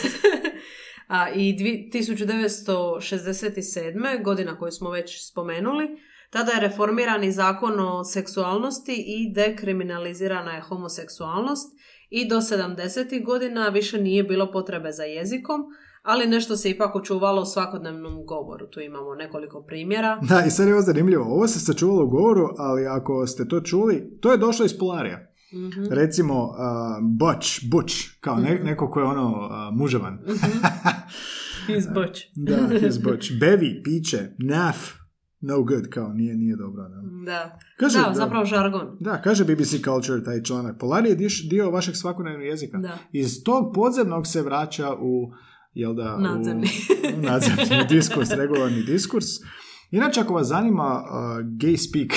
[1.07, 1.57] A, I
[1.93, 4.23] 1967.
[4.23, 5.87] godina koju smo već spomenuli,
[6.31, 11.77] tada je reformirani zakon o seksualnosti i dekriminalizirana je homoseksualnost
[12.09, 13.25] i do 70.
[13.25, 15.61] godina više nije bilo potrebe za jezikom,
[16.03, 18.67] ali nešto se ipak očuvalo u svakodnevnom govoru.
[18.67, 20.19] Tu imamo nekoliko primjera.
[20.21, 21.25] Da, i sad je ovo zanimljivo.
[21.25, 25.17] Ovo se sačuvalo u govoru, ali ako ste to čuli, to je došlo iz Polarija.
[25.53, 26.53] mm Recimo, uh,
[27.19, 30.13] butch, butch, kao ne, mm neko ko je ono uh, muževan.
[31.67, 32.27] mm Izboć.
[32.35, 33.31] Da, izboć.
[33.41, 35.00] Bevi, piće, naf,
[35.41, 36.83] no good, kao nije, nije dobro.
[36.89, 37.01] Da.
[37.25, 37.59] Da.
[37.77, 38.13] Kaže, da, da.
[38.13, 38.97] zapravo žargon.
[38.99, 40.77] Da, kaže BBC Culture taj članak.
[40.79, 41.17] Polar je
[41.49, 42.77] dio vašeg svakodnevnog jezika.
[42.77, 42.97] Da.
[43.11, 45.31] Iz tog podzemnog se vraća u,
[45.73, 46.67] jel da, Nadzemni.
[47.15, 49.25] u, u nadzemni diskurs, regularni diskurs.
[49.91, 52.13] Inače, ako vas zanima uh, gay speak,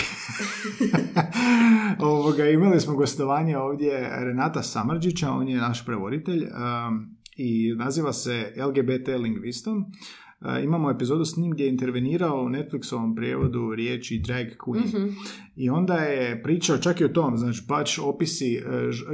[2.10, 8.52] ovoga, imali smo gostovanje ovdje Renata Samrđića, on je naš prevoditelj um, i naziva se
[8.66, 9.84] LGBT lingvistom.
[10.64, 15.12] Imamo epizodu s njim gdje je intervenirao u Netflixovom prijevodu riječi drag queen.
[15.56, 18.60] I onda je pričao čak i o tom, znači baš opisi e,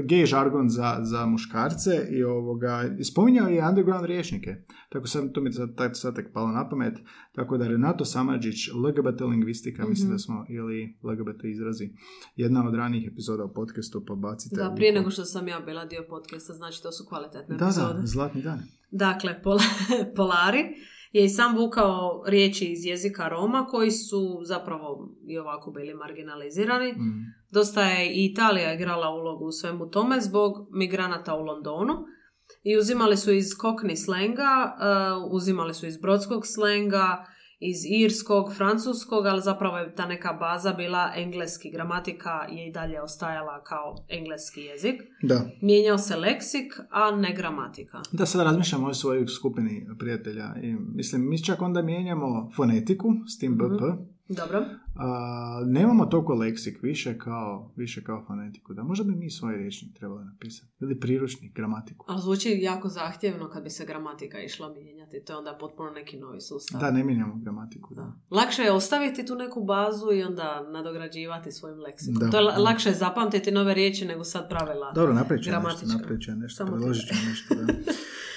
[0.01, 4.57] gay žargon za, za muškarce i ovoga, spominjao je underground riječnike.
[4.89, 6.95] Tako sam, to mi je sad, sad tek palo na pamet.
[7.33, 11.91] Tako da Renato Samadžić, LGBT lingvistika, mislim da smo, ili LGBT izrazi,
[12.37, 14.57] jedna od ranijih epizoda u podcastu, pa bacite.
[14.57, 17.65] Da, u- prije nego što sam ja bila dio podcasta, znači to su kvalitetne Da,
[17.65, 17.95] epizode.
[17.95, 18.59] da, zlatni dan.
[18.91, 19.61] Dakle, Pol-
[20.17, 20.65] Polari
[21.11, 26.93] je i sam vukao riječi iz jezika Roma koji su zapravo i ovako bili marginalizirani.
[26.93, 27.25] Mm.
[27.53, 31.95] Dosta je i Italija igrala ulogu u svemu tome zbog migranata u Londonu.
[32.63, 34.77] I uzimali su iz kokni slenga,
[35.25, 37.25] uh, uzimali su iz brodskog slenga,
[37.61, 41.71] iz irskog, francuskog, ali zapravo je ta neka baza bila engleski.
[41.71, 45.03] Gramatika je i dalje ostajala kao engleski jezik.
[45.23, 45.51] Da.
[45.63, 48.03] Mijenjao se leksik, a ne gramatika.
[48.13, 50.55] Da, sad razmišljamo o svojoj skupini prijatelja.
[50.63, 53.81] I, mislim, mi čak onda mijenjamo fonetiku s tim BP.
[54.29, 54.65] Dobro.
[54.97, 58.75] A, nemamo toliko leksik više kao, više kao fonetiku.
[58.75, 60.73] Da možda bi mi svoj rječnik trebali napisati.
[60.81, 62.07] Ili priručnik, gramatiku.
[62.09, 65.25] Ali zvuči jako zahtjevno kad bi se gramatika išla mijenjati.
[65.25, 66.81] To je onda potpuno neki novi sustav.
[66.81, 67.95] Da, ne mijenjamo gramatiku.
[67.95, 68.13] Da.
[68.31, 72.15] Lakše je ostaviti tu neku bazu i onda nadograđivati svojim leksikom.
[72.21, 72.31] Da.
[72.31, 74.93] To je la- lakše je zapamtiti nove riječi nego sad pravila.
[74.95, 77.73] Dobro, napravit ću nešto, napravit ću nešto, predložit ću da.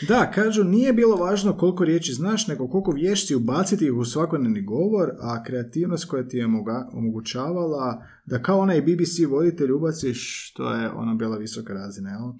[0.08, 4.62] Da, kažu, nije bilo važno koliko riječi znaš, nego koliko vješci ubaciti ih u svakodnevni
[4.62, 7.88] govor, a kreativnost koja ti je moga- omogućavala
[8.26, 10.20] da kao onaj BBC voditelj ubaciš,
[10.54, 12.32] to je ona bila visoka razina, jel?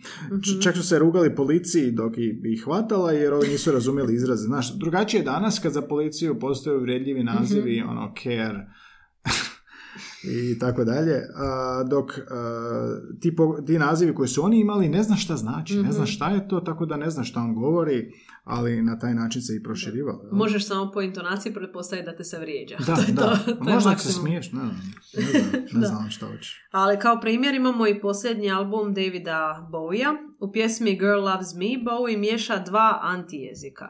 [0.42, 2.13] Č- Čak su se rugali policiji dok
[2.46, 4.44] ih hvatala, jer ovi nisu razumjeli izraze.
[4.44, 8.68] Znaš, drugačije je danas kad za policiju postoje uvredljivi nazivi, ono, care,
[10.23, 15.03] i tako dalje, a, dok a, ti, po- ti nazivi koji su oni imali ne
[15.03, 18.12] zna šta znači, ne zna šta je to, tako da ne zna šta on govori,
[18.43, 20.21] ali na taj način se i proširivalo.
[20.23, 20.36] jel?
[20.38, 22.75] Možeš samo po intonaciji pretpostaviti da te se vrijeđa.
[22.77, 24.69] Da, to je da, to, to možda se smiješ, ne ne
[25.32, 25.88] znam, ne Da.
[25.88, 26.62] znam šta hoćeš.
[26.71, 30.13] Ali kao primjer imamo i posljednji album Davida Bowija.
[30.39, 33.86] U pjesmi Girl Loves Me Bowie miješa dva antijezika.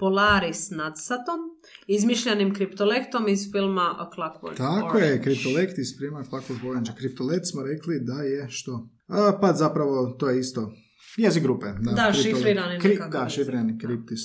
[0.00, 1.40] Polaris s nadsatom,
[1.88, 5.06] izmišljenim kriptolektom iz filma A Clockwork Tako Orange.
[5.06, 6.90] je, kriptolekt iz prima Clockwork Orange.
[6.96, 8.88] Kriptolet smo rekli da je što?
[9.08, 10.72] A, pa zapravo to je isto
[11.16, 11.66] jezik grupe.
[11.80, 14.20] Da, Da, šifrirani Kri- Da, šifrirani kriptis.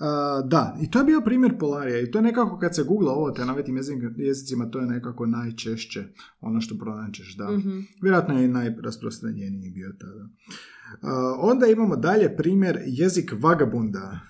[0.00, 3.12] A, da, i to je bio primjer Polarija i to je nekako kad se googla
[3.12, 6.04] ovo te na vetim jezik- jezicima, to je nekako najčešće
[6.40, 7.50] ono što pronađeš, da.
[7.50, 7.78] Mhm.
[8.02, 10.28] Vjerojatno je i najrasprostranjeniji bio tada.
[11.02, 14.20] A, onda imamo dalje primjer jezik vagabunda.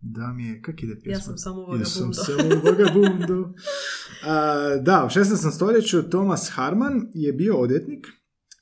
[0.00, 1.12] Da mi je, kak ide pjesma?
[1.12, 2.22] Ja sam samo Ja sam vagabundo.
[2.22, 3.54] samo vagabundu.
[4.26, 5.50] A, da, u 16.
[5.50, 8.06] stoljeću Thomas Harman je bio odvjetnik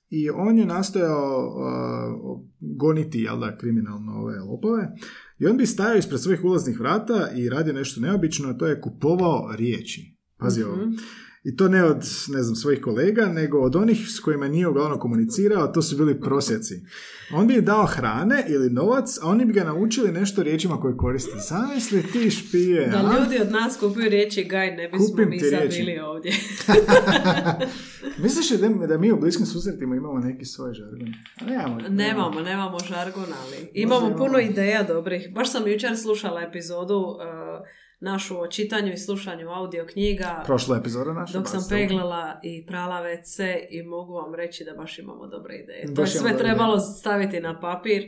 [0.09, 4.89] i on je nastojao a, goniti jel da, kriminalno ove lopove
[5.39, 8.81] i on bi stajao ispred svojih ulaznih vrata i radio nešto neobično, a to je
[8.81, 10.17] kupovao riječi.
[10.39, 10.77] Pazi ovo.
[11.47, 11.97] I to ne od,
[12.29, 15.97] ne znam, svojih kolega, nego od onih s kojima nije uglavnom komunicirao, a to su
[15.97, 16.75] bili prosjeci.
[17.33, 20.97] On bi im dao hrane ili novac, a oni bi ga naučili nešto riječima koje
[20.97, 21.31] koristi.
[21.41, 23.15] Zamisli ti špije, Da a?
[23.15, 25.79] ljudi od nas kupuju riječi gaj, ne bismo Kupim mi sad riječi.
[25.79, 26.33] bili ovdje.
[28.19, 31.09] Misliš li da, da mi u bliskim susretima imamo neki svoj žargon?
[31.37, 31.81] A Nemamo.
[31.89, 34.17] Nemamo, nemamo žargon, ali imamo imamo.
[34.19, 35.33] puno ideja dobrih.
[35.33, 37.17] Baš sam jučer slušala epizodu uh,
[38.01, 40.43] našu o čitanju i slušanju audio knjiga.
[40.47, 41.39] Prošla epizoda naša.
[41.39, 45.95] Dok sam peglala i prala WC i mogu vam reći da baš imamo dobre ideje.
[45.95, 48.03] To je sve trebalo staviti na papir,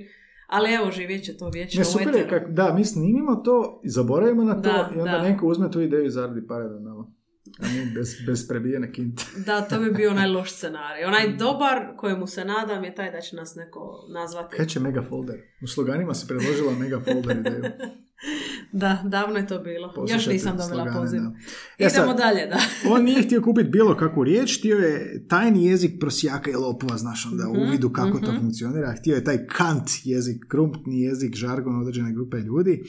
[0.47, 3.89] ali evo živjet će to vječno Ne, super je kak, da, mi snimimo to i
[3.89, 5.23] zaboravimo na to Da, i onda da.
[5.23, 7.13] neko uzme tu ideju i zaradi pare da nama.
[7.61, 9.25] A mi bez, bez prebijene kinte.
[9.47, 11.05] Da, to bi bio onaj loš scenarij.
[11.05, 14.57] Onaj dobar kojemu se nadam je taj da će nas neko nazvati.
[14.57, 15.37] Kaj će mega folder?
[15.63, 17.63] U sloganima si predložila mega folder ideju.
[18.73, 19.95] Da, davno je to bilo.
[20.11, 21.21] Još nisam dobila slogane, poziv.
[21.21, 21.33] da.
[21.79, 22.59] E sad, Idemo dalje, da.
[22.95, 27.27] On nije htio kupiti bilo kakvu riječ, htio je tajni jezik prosjaka i lopova, znaš
[27.33, 28.95] onda Mhm, u vidu kako to funkcionira.
[29.01, 32.83] Htio je taj kant jezik, krumpni jezik, žargon određene grupe ljudi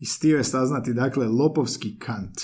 [0.00, 2.40] i htio je saznati, dakle, lopovski kant.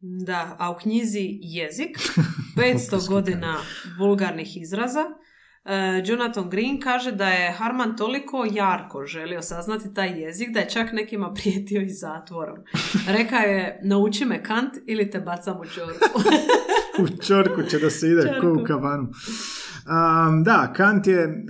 [0.00, 1.98] Da, a u knjizi Jezik,
[2.56, 3.56] 500 godina
[3.98, 5.04] vulgarnih izraza,
[5.64, 10.68] E, Jonathan Green kaže da je Harman toliko jarko želio saznati taj jezik da je
[10.68, 12.56] čak nekima prijetio i zatvorom.
[13.08, 16.20] Rekao je, nauči me kant ili te bacam u čorku.
[17.02, 19.08] u čorku će da se ide ko u kavanu.
[19.86, 21.44] Um, da, Kant je,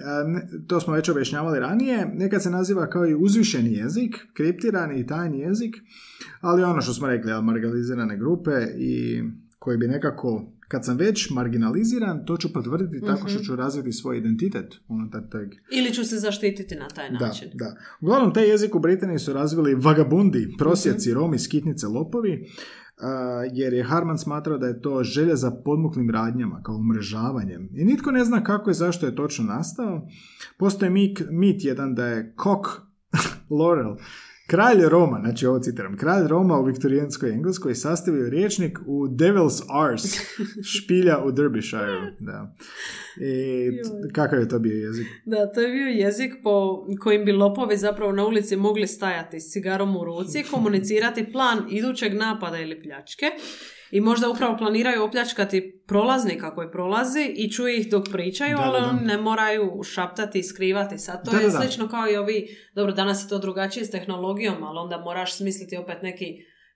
[0.67, 5.39] to smo već objašnjavali ranije, nekad se naziva kao i uzvišeni jezik, kriptirani i tajni
[5.39, 5.77] jezik,
[6.41, 9.23] ali ono što smo rekli, marginalizirane grupe i
[9.59, 14.19] koji bi nekako, kad sam već marginaliziran, to ću potvrditi tako što ću razviti svoj
[14.19, 17.51] identitet unutar tog ili ću se zaštititi na taj da, način.
[17.55, 17.77] da.
[18.01, 22.47] Uglavnom, taj jezik u Britaniji su razvili vagabundi, prosjaci, romi, skitnice, lopovi,
[23.01, 27.69] a, jer je Harman smatrao da je to želja za podmuklim radnjama, kao umrežavanjem.
[27.75, 30.09] I nitko ne zna kako i zašto je točno nastao.
[30.59, 32.67] Postoji mit, mit jedan da je Cock
[33.59, 33.97] Laurel,
[34.47, 40.21] kralj Roma, znači ovo citiram, kralj Roma u viktorijanskoj Engleskoj sastavio riječnik u Devil's Arse,
[40.75, 42.13] špilja u Derbyshire.
[42.21, 42.55] Da.
[43.21, 45.07] I t- kakav je to bio jezik?
[45.25, 49.53] Da, to je bio jezik po kojim bi lopovi zapravo na ulici mogli stajati s
[49.53, 53.27] cigarom u ruci, komunicirati plan idućeg napada ili pljačke
[53.91, 58.81] i možda upravo planiraju opljačkati prolaznika koji prolazi i čuje ih dok pričaju, Da, ali
[58.81, 58.93] da, da.
[58.93, 60.99] oni ne moraju šaptati i skrivati.
[60.99, 61.61] Sad to Da, je da, da.
[61.61, 65.77] slično kao i ovi, dobro danas je to drugačije s tehnologijom, ali onda moraš smisliti
[65.77, 66.27] opet neki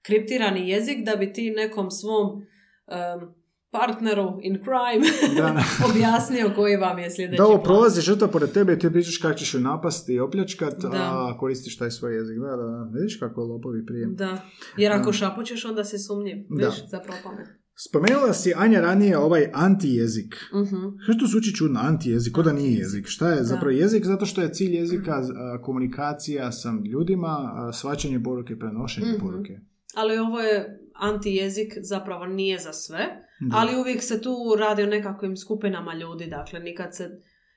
[0.02, 2.46] kriptirani jezik da bi ti nekom svom
[2.86, 3.34] em,
[3.70, 5.06] partneru in crime
[5.88, 9.34] objasnio koji vam je sljedeći Da ovo prolazi žrtva pored tebe i ti pričaš kako
[9.34, 10.88] ćeš ju napasti i opljačkat, Da.
[10.92, 12.36] a koristiš taj svoj jezik.
[12.38, 12.90] Da, da, da.
[12.92, 14.06] Vidiš kako lopovi prije.
[14.06, 14.40] Da,
[14.76, 16.66] jer ako šapućeš onda si sumnjiv, Da.
[16.66, 17.58] viš, za propane.
[17.80, 20.34] Spomenula si, Anja, ranije ovaj antijezik.
[20.54, 20.76] Mhm.
[20.98, 23.06] Što to zvuči čudno, antijezik, ko da nije jezik?
[23.06, 24.04] Šta je zapravo jezik?
[24.04, 25.22] Zato što je cilj jezika a,
[25.62, 29.20] komunikacija sa ljudima, a, shvaćanje poruke, prenošenje Mhm.
[29.20, 29.60] poruke.
[29.94, 33.56] Ali ovo je antijezik zapravo nije za sve, Da.
[33.56, 37.10] ali uvijek se tu radi o nekakvim skupinama ljudi, dakle nikad se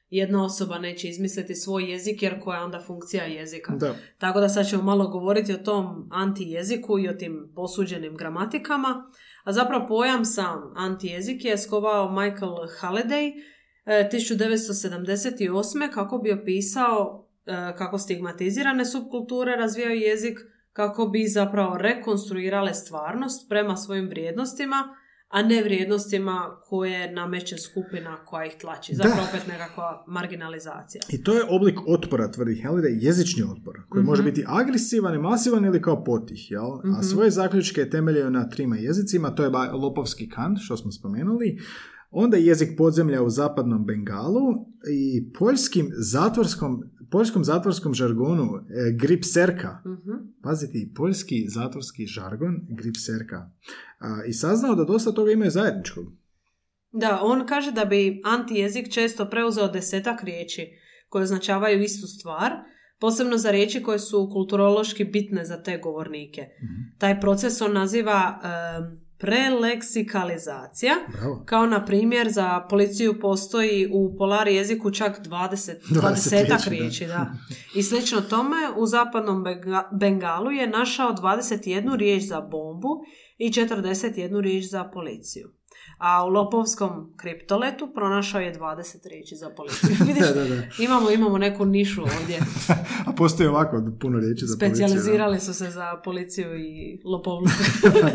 [0.10, 3.73] jedna osoba neće izmisliti svoj jezik jer koja je onda funkcija jezika.
[3.75, 3.95] Da.
[4.17, 9.12] Tako da sad ćemo malo govoriti o tom antijeziku i o tim posuđenim gramatikama.
[9.43, 13.32] A zapravo pojam sam antijezik je skovao Michael Halliday
[13.86, 15.93] e, 1978.
[15.93, 20.39] kako bi opisao e, kako stigmatizirane subkulture razvijaju jezik,
[20.73, 24.95] kako bi zapravo rekonstruirale stvarnost prema svojim vrijednostima,
[25.31, 28.95] a ne vrijednostima koje nameće skupina koja ih tlači.
[28.95, 31.01] Zapravo opet nekakva marginalizacija.
[31.10, 35.65] I to je oblik otpora, tvrdi Halliday, jezični otpor, koji može biti agresivan i masivan
[35.65, 36.97] ili kao potih, jel?
[36.97, 41.60] A svoje zaključke je temeljio na trima jezicima, to je lopovski kant, što smo spomenuli,
[42.12, 49.82] onda jezik podzemlja u zapadnom Bengalu i poljskim zatvorskom, poljskom zatvorskom žargonu e, gripserka.
[49.86, 50.12] Mhm.
[50.43, 53.50] Paziti, poljski zatvorski žargon gripserka.
[54.00, 56.06] A, I saznao da dosta toga imaju zajedničkog.
[56.91, 60.67] Da, on kaže da bi antijezik često preuzeo desetak riječi
[61.10, 62.52] koje označavaju istu stvar,
[63.00, 66.41] posebno za riječi koje su kulturološki bitne za te govornike.
[66.97, 71.43] Taj proces on naziva em, preleksikalizacija, Bravo.
[71.45, 77.31] kao na primjer za policiju postoji u polari jeziku čak 20, 20 20 riječi, da.
[77.75, 82.89] I slično tome u zapadnom Benga- Bengalu je našao 21 riječ za bombu
[83.38, 85.61] i 41 riječ za policiju.
[85.98, 89.89] A u Lopovskom kriptoletu pronašao je 20 riječi za policiju.
[90.08, 90.62] Vidiš, Da, da, da.
[90.80, 92.39] Imamo, imamo neku nišu ovdje.
[93.08, 94.88] A postoji ovako puno riječi za policiju.
[94.88, 97.52] Specijalizirali su se za policiju i lopovluku.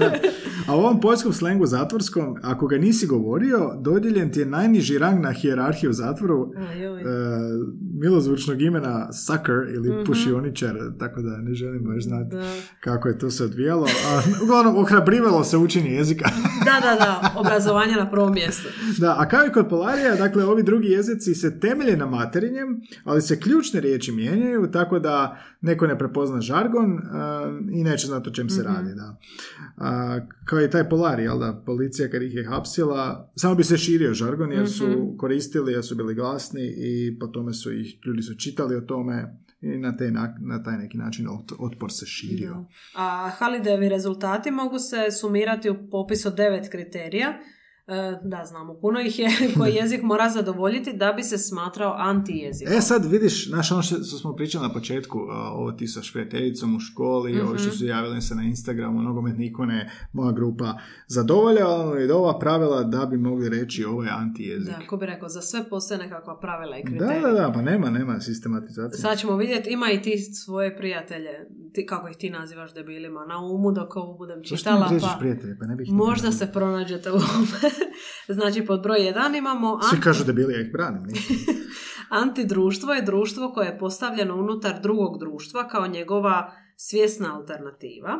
[0.69, 5.21] A u ovom poljskom slengu zatvorskom, ako ga nisi govorio, dodijeljen ti je najniži rang
[5.21, 7.03] na hijerarhiju u zatvoru Ajoj.
[7.97, 12.37] Milozvučnog imena sucker ili pušioničar, tako da ne želim baš znati Mhm.
[12.37, 12.53] Da.
[12.81, 13.85] kako je to se odvijalo.
[13.87, 16.25] A, uglavnom, ohrabrivalo se učenje jezika.
[16.65, 18.69] da, da, da, obrazovanje na prvom mjestu.
[18.99, 22.67] da, a kao i kod Polarija, dakle, ovi drugi jezici se temelje na materinjem,
[23.05, 25.17] ali se ključne riječi mijenjaju, tako da
[25.61, 27.01] neko ne prepozna žargon e,
[27.73, 29.17] i neće znati o čem se radi, da.
[29.79, 33.77] A, kao i taj Polari, jel da, policija kad ih je hapsila, samo bi se
[33.77, 34.85] širio žargon jer su
[35.19, 39.39] koristili, jer su bili glasni i po tome su ih, ljudi su čitali o tome
[39.61, 42.65] i na, te, na, na taj neki način ot- otpor se širio.
[42.95, 47.39] A Halidevi rezultati mogu se sumirati u popisu devet kriterija.
[47.89, 52.75] E, da, znamo, puno ih je koji jezik mora zadovoljiti da bi se smatrao antijezikom.
[52.75, 56.77] E sad vidiš, znaš ono što smo pričali na početku, a, ovo ti sa prijateljicom
[56.77, 60.75] u školi, ovi što su javili se na Instagramu, nogometne ikone, moja grupa,
[61.07, 64.75] zadovoljavamo li ova pravila da bi mogli reći ovo je antijezik?
[64.79, 67.21] Da, ko bi rekao, za sve postoje nekakva pravila i Da, kriterije.
[67.21, 68.99] da, da, pa nema, nema sistematizacije.
[69.01, 71.31] Sad ćemo vidjeti, ima i ti svoje prijatelje,
[71.73, 74.89] ti, kako ih ti nazivaš debilima, na umu dok ovo budem čitala.
[75.01, 75.59] Pa prijatelje?
[75.59, 77.76] Pa ne bih možda se pronađete u ovome.
[78.37, 79.79] znači, pod broj jedan imamo...
[79.83, 81.03] Svi anti- kažu debili, ja ih branim.
[82.23, 88.19] Antidruštvo je društvo koje je postavljeno unutar drugog društva kao njegova svjesna alternativa.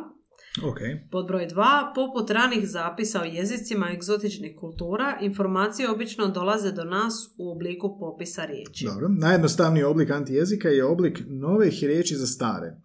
[0.63, 0.77] Ok.
[1.11, 1.55] Pod broj 2,
[1.95, 8.45] poput ranih zapisa o jezicima egzotičnih kultura, informacije obično dolaze do nas u obliku popisa
[8.45, 8.85] riječi.
[8.85, 9.07] Dobro.
[9.09, 12.75] Najjednostavniji oblik antijezika je oblik novih riječi za stare.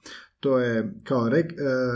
[0.41, 1.45] To je kao re,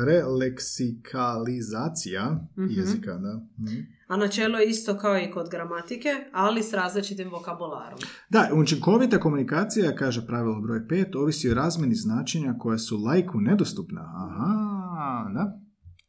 [0.06, 2.66] releksikalizacija Mhm.
[2.70, 3.40] jezika, da.
[3.58, 3.76] Mhm.
[4.06, 7.98] A načelo je isto kao i kod gramatike, ali s različitim vokabularom.
[8.28, 14.00] Da, učinkovita komunikacija, kaže pravilo broj 5, ovisi o razmjeni značenja koja su lajku nedostupna.
[14.16, 14.52] Aha,
[15.34, 15.60] da.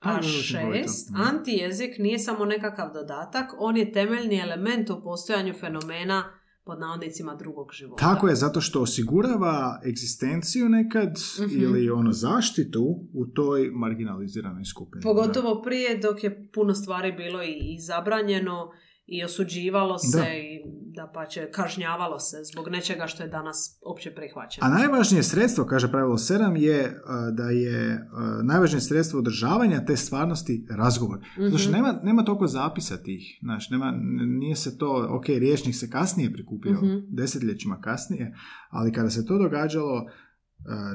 [0.01, 1.21] A šest, Mhm.
[1.21, 6.23] antijezik nije samo nekakav dodatak, on je temeljni element u postojanju fenomena
[6.67, 8.05] pod navodnicima drugog života.
[8.05, 11.61] Tako je, zato što osigurava egzistenciju nekad Mhm.
[11.63, 12.81] ili ono zaštitu
[13.13, 15.03] u toj marginaliziranoj skupini.
[15.03, 18.71] Pogotovo prije dok je puno stvari bilo i, i zabranjeno
[19.07, 20.25] i osuđivalo se Da.
[20.25, 24.67] i da pa će kažnjavalo se zbog nečega što je danas opće prihvaćeno.
[24.67, 29.95] A najvažnije sredstvo, kaže pravilo 7, je a, da je a, najvažnije sredstvo održavanja te
[29.97, 31.19] stvarnosti razgovor.
[31.39, 31.77] Zato što Mhm.
[31.77, 33.93] nema, nema toliko zapisa tih, znaš, nema,
[34.29, 36.97] nije se to, ok, riječnik se kasnije prikupio, Mhm.
[37.09, 38.35] desetljećima kasnije,
[38.69, 40.05] ali kada se to događalo,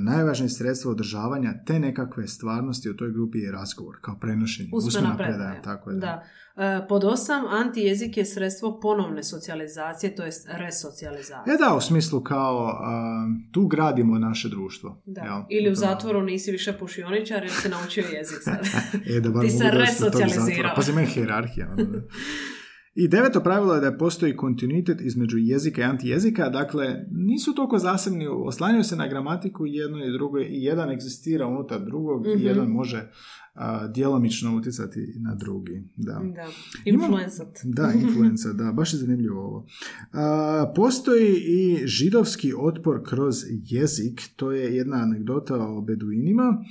[0.00, 5.62] najvažnije sredstvo održavanja te nekakve stvarnosti u toj grupi je razgovor, kao prenošenje, Usmena predaja,
[5.62, 5.96] tako je.
[5.96, 6.24] Da.
[6.56, 11.54] E, Pod osam, antijezik je sredstvo ponovne socijalizacije, to jest resocijalizacije.
[11.54, 15.02] E da, u smislu kao a, tu gradimo naše društvo.
[15.06, 15.20] Da.
[15.20, 15.42] jel?
[15.50, 18.68] Ili u zatvoru nisi više pušioničar jer si naučio jezik sad.
[19.06, 20.74] E, da Ti se resocijalizirao.
[20.76, 21.76] Pazi, meni hijerarhija.
[22.94, 28.28] I deveto pravilo je da postoji kontinuitet između jezika i antijezika, dakle nisu toliko zasebni,
[28.28, 32.38] oslanjaju se na gramatiku jedno i drugo i jedan egzistira unutar drugog Mhm.
[32.38, 33.10] i jedan može
[33.54, 35.82] a, djelomično utjecati na drugi.
[35.96, 36.20] Da.
[36.34, 36.46] da.
[36.84, 37.58] Influenzat.
[37.64, 39.66] Da, influenza, da, baš je zanimljivo ovo.
[40.12, 46.64] A, postoji i židovski otpor kroz jezik, to je jedna anegdota o beduinima,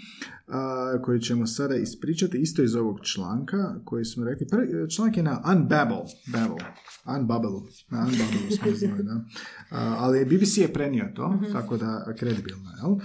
[0.47, 4.47] a, koju ćemo sada ispričati isto iz ovog članka koji smo rekli.
[4.47, 6.03] Prvi članak je na Unbabel,
[6.33, 6.57] Babel,
[7.19, 8.07] Unbabelu, na
[8.57, 9.25] smo znali, da.
[9.69, 12.95] A, ali BBC je prenio to, tako da kredibilno, jel?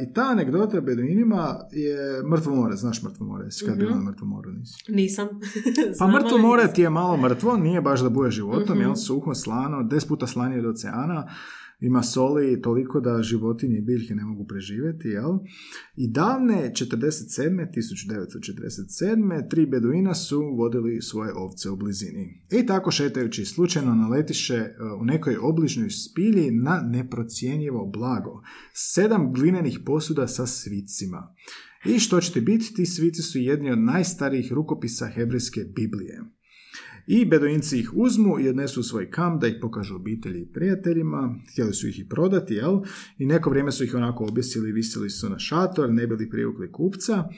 [0.00, 4.28] I ta anegdota beduinima je mrtvo more, znaš mrtvo more, jesi kad bila na mrtvom
[4.30, 4.84] moru, nisi?
[4.88, 5.28] Nisam.
[5.98, 8.80] Pa mrtvo ali more ti je malo mrtvo, nije baš da buje životom, Mhm.
[8.80, 11.28] jel, suho, slano, deset puta slanije od oceana,
[11.80, 15.38] ima soli toliko da životinje i biljke ne mogu preživjeti, jel?
[15.96, 17.66] I davne 47.
[17.76, 19.50] 1947.
[19.50, 22.42] tri beduina su vodili svoje ovce u blizini.
[22.50, 28.42] I tako šetajući slučajno naletiše e, u nekoj obližnjoj spilji na neprocjenjivo blago.
[28.72, 31.34] Sedam glinenih posuda sa svicima.
[31.86, 36.37] I što će ti biti, ti svici su jedni od najstarijih rukopisa hebrejske Biblije.
[37.10, 41.34] I beduinci ih uzmu i odnesu u svoj kamp da ih pokažu obitelji i prijateljima.
[41.52, 42.80] Htjeli su ih i prodati, jel?
[43.18, 47.28] I neko vrijeme su ih onako objesili, visili su na šator, ne bili privukli kupca.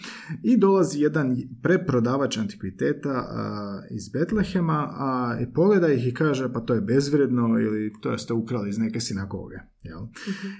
[0.43, 6.61] I dolazi jedan preprodavač antikviteta a, iz Betlehema a, i pogleda ih i kaže pa
[6.61, 9.57] to je bezvrijedno ili to ste ukrali iz neke sinagoge.
[9.83, 10.01] Jel?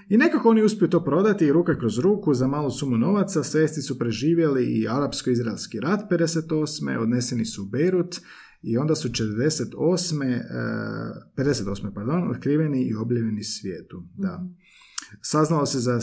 [0.09, 3.43] I nekako oni uspiju to prodati i ruka kroz ruku za malu sumu novaca.
[3.43, 6.97] Svesti su preživjeli i arapsko-izraelski rat 58.
[6.97, 8.15] Odneseni su u Beirut
[8.61, 10.23] i onda su 48.
[10.23, 10.43] e,
[11.37, 11.93] 58.
[11.93, 14.03] pardon, otkriveni i objavljeni svijetu.
[14.17, 14.47] Da.
[15.21, 15.99] Saznalo se za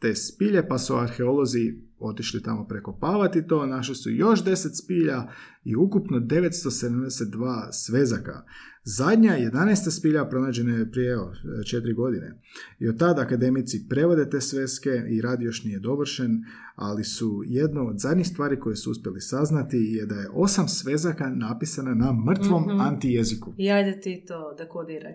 [0.00, 1.58] te spilje, pa su arheolozi
[1.98, 5.28] otišli tamo prekopavati to, našli su još 10 spilja
[5.64, 8.42] i ukupno 972 svezaka.
[8.84, 9.98] Zadnja, 11.
[9.98, 11.32] spilja pronađena je prije evo,
[11.70, 12.40] četiri godine.
[12.78, 16.44] I od tada akademici prevode te sveske i rad još nije dovršen,
[16.74, 21.28] ali su jedno od zadnjih stvari koje su uspjeli saznati je da je osam svezaka
[21.28, 22.80] napisana na mrtvom Mhm.
[22.80, 23.54] antijeziku.
[23.58, 24.56] I ajde ti to.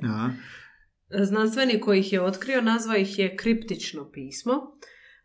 [0.04, 0.30] Aha.
[1.10, 4.54] Znanstvenik koji ih je otkrio nazvao ih je kriptično pismo,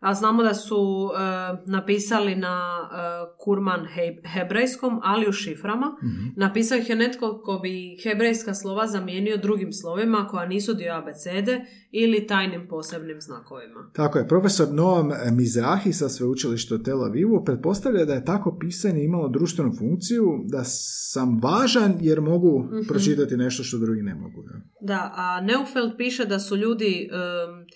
[0.00, 0.76] a znamo da su
[1.10, 1.18] e,
[1.66, 2.96] napisali na e,
[3.38, 5.86] kurman he- hebrejskom, ali u šiframa.
[6.04, 6.26] Mhm.
[6.36, 7.72] Napisao ih je netko ko bi
[8.02, 11.60] hebrejska slova zamijenio drugim slovima koja nisu dio abecede
[11.92, 13.90] ili tajnim posebnim znakovima.
[13.92, 19.28] Tako je, profesor Noam Mizrahi sa sveučilišta Tel Avivu pretpostavlja da je tako pisanje imalo
[19.28, 22.80] društvenu funkciju, da sam važan jer mogu Mhm.
[22.88, 24.42] pročitati nešto što drugi ne mogu.
[24.42, 24.60] Da.
[24.82, 27.66] Da, a Neufeld piše da su ljudi em,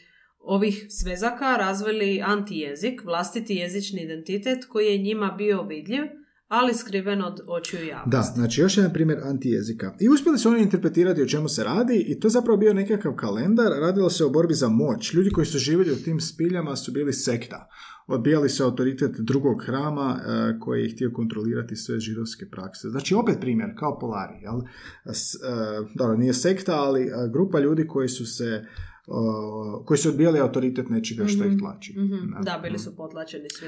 [0.46, 6.02] ovih svezaka razvili antijezik, vlastiti jezični identitet koji je njima bio vidljiv,
[6.48, 8.10] ali skriven od očiju javnosti.
[8.10, 9.96] Da, znači još jedan primjer antijezika.
[10.00, 13.12] I uspjeli su oni interpretirati o čemu se radi i to je zapravo bio nekakav
[13.14, 15.14] kalendar, radilo se o borbi za moć.
[15.14, 17.68] Ljudi koji su živjeli u tim spiljama su bili sekta.
[18.06, 22.88] Odbijali se autoritet drugog hrama e, koji je htio kontrolirati sve židovske prakse.
[22.88, 24.34] Znači opet primjer, kao Polari.
[24.42, 24.60] Jel?
[25.14, 25.38] S, e,
[25.94, 28.64] dobro, nije sekta, ali e, grupa ljudi koji su se
[29.84, 31.92] koji su odbijali autoritet nečega što ih tlači.
[31.92, 33.66] Mhm, Da, bili su potlačeni svi.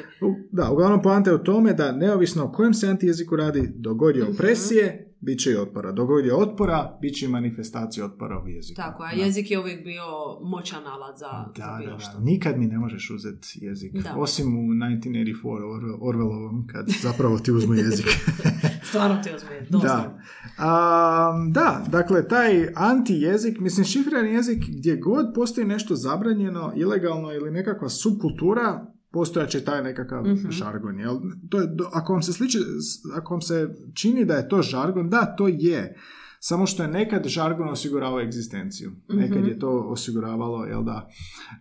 [0.52, 4.22] Da, uglavnom poanta je u tome da neovisno o kojem se antijeziku radi, dogod je
[4.22, 4.32] Mhm.
[4.32, 5.92] opresije, bit će i otpora.
[5.92, 8.76] Dogod je otpora, bit će i manifestacija otpora u jeziku.
[8.76, 9.22] Tako, a Da.
[9.22, 10.02] jezik je uvijek bio
[10.42, 12.18] moćan alat za, za Da, bilo da, što.
[12.18, 12.24] da.
[12.24, 13.92] Nikad mi ne možeš uzeti jezik.
[13.94, 14.14] Da.
[14.16, 18.06] Osim u 1984 Orwell- Orwellovom, kad zapravo ti uzmu jezik.
[18.88, 20.18] Stvarno ti uzme, da.
[20.58, 27.50] A, da, dakle, taj anti-jezik, mislim, šifrirani jezik, gdje god postoji nešto zabranjeno, ilegalno ili
[27.50, 28.86] nekakva subkultura,
[29.16, 30.50] postojat će taj nekakav Mhm.
[30.50, 30.98] žargon.
[30.98, 31.16] Jel?
[31.48, 32.58] To je, ako, vam se sliči,
[33.14, 33.60] ako vam se
[33.94, 35.96] čini da je to žargon, da, to je.
[36.48, 38.92] Samo što je nekad žargon osiguravao egzistenciju.
[39.10, 39.48] Nekad Mhm.
[39.48, 41.08] je to osiguravalo, jel da,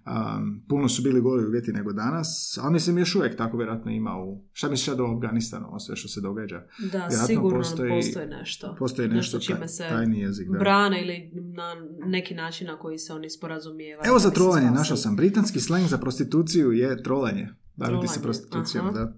[0.05, 2.27] um, puno su bili gori uvjeti nego danas,
[2.57, 5.95] ali mislim još uvijek tako vjerojatno ima u, šta misliš sad o Afganistanu, o sve
[5.95, 6.55] što se događa?
[6.81, 8.75] Da, Vjerojatno sigurno postoji- postoji, nešto.
[8.79, 10.47] Postoji nešto, čime taj- se tajni jezik.
[10.49, 10.59] Da.
[10.59, 11.75] brane ili na
[12.07, 14.07] neki način na koji se oni sporazumijevaju.
[14.09, 15.15] Evo za trolanje, našao sam.
[15.15, 17.47] Britanski sleng za prostituciju je trolanje.
[17.76, 18.93] Baviti se prostitucijom, aha.
[18.93, 19.13] da.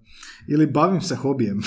[0.48, 1.62] Ili bavim se hobijem.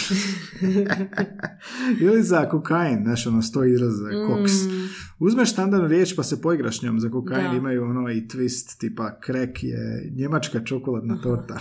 [2.03, 4.53] Ili za kokain, znaš, ono, sto izraza, koks.
[4.53, 4.89] Mm,
[5.21, 7.01] Uzmeš standardnu riječ pa se poigraš njom.
[7.01, 7.57] Za kokain Da.
[7.57, 9.79] imaju ono i twist, tipa krek je
[10.13, 11.59] njemačka čokoladna torta.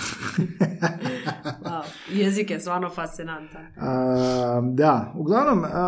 [1.62, 1.82] wow,
[2.12, 3.62] jezik je stvarno fascinantan.
[3.78, 5.84] A, da, uglavnom, a,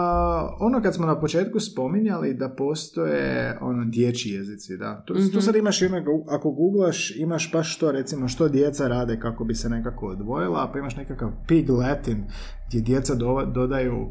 [0.60, 5.04] ono kad smo na početku spominjali da postoje ono dječji jezici, da.
[5.04, 5.98] Tu, tu sad imaš jedno,
[6.30, 10.80] ako googlaš, imaš baš to, recimo, što djeca rade kako bi se nekako odvojila, pa
[10.80, 12.24] imaš nekakav pig latin,
[12.68, 14.08] gdje djeca do- dodaju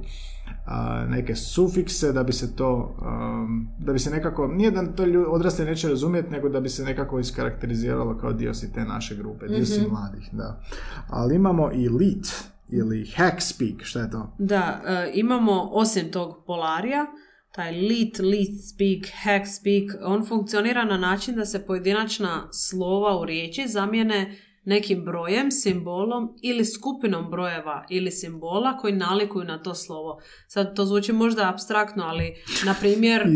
[1.08, 5.64] neke sufikse da bi se to, um, da bi se nekako, nije da to odrasli
[5.64, 9.66] neće razumjeti, nego da bi se nekako iskarakteriziralo kao dio si te naše grupe, dio
[9.66, 10.62] si mladih, da.
[11.08, 12.26] Ali imamo i lit,
[12.68, 14.32] ili hack speak, šta je to?
[14.38, 17.06] Da, e, imamo osim tog polarija,
[17.52, 23.24] taj lit, lit speak, hack speak, on funkcionira na način da se pojedinačna slova u
[23.24, 24.36] riječi zamijene
[24.70, 30.20] nekim brojem, simbolom ili skupinom brojeva ili simbola koji nalikuju na to slovo.
[30.48, 32.34] Sad to zvuči možda abstraktno, ali
[32.66, 33.22] na primjer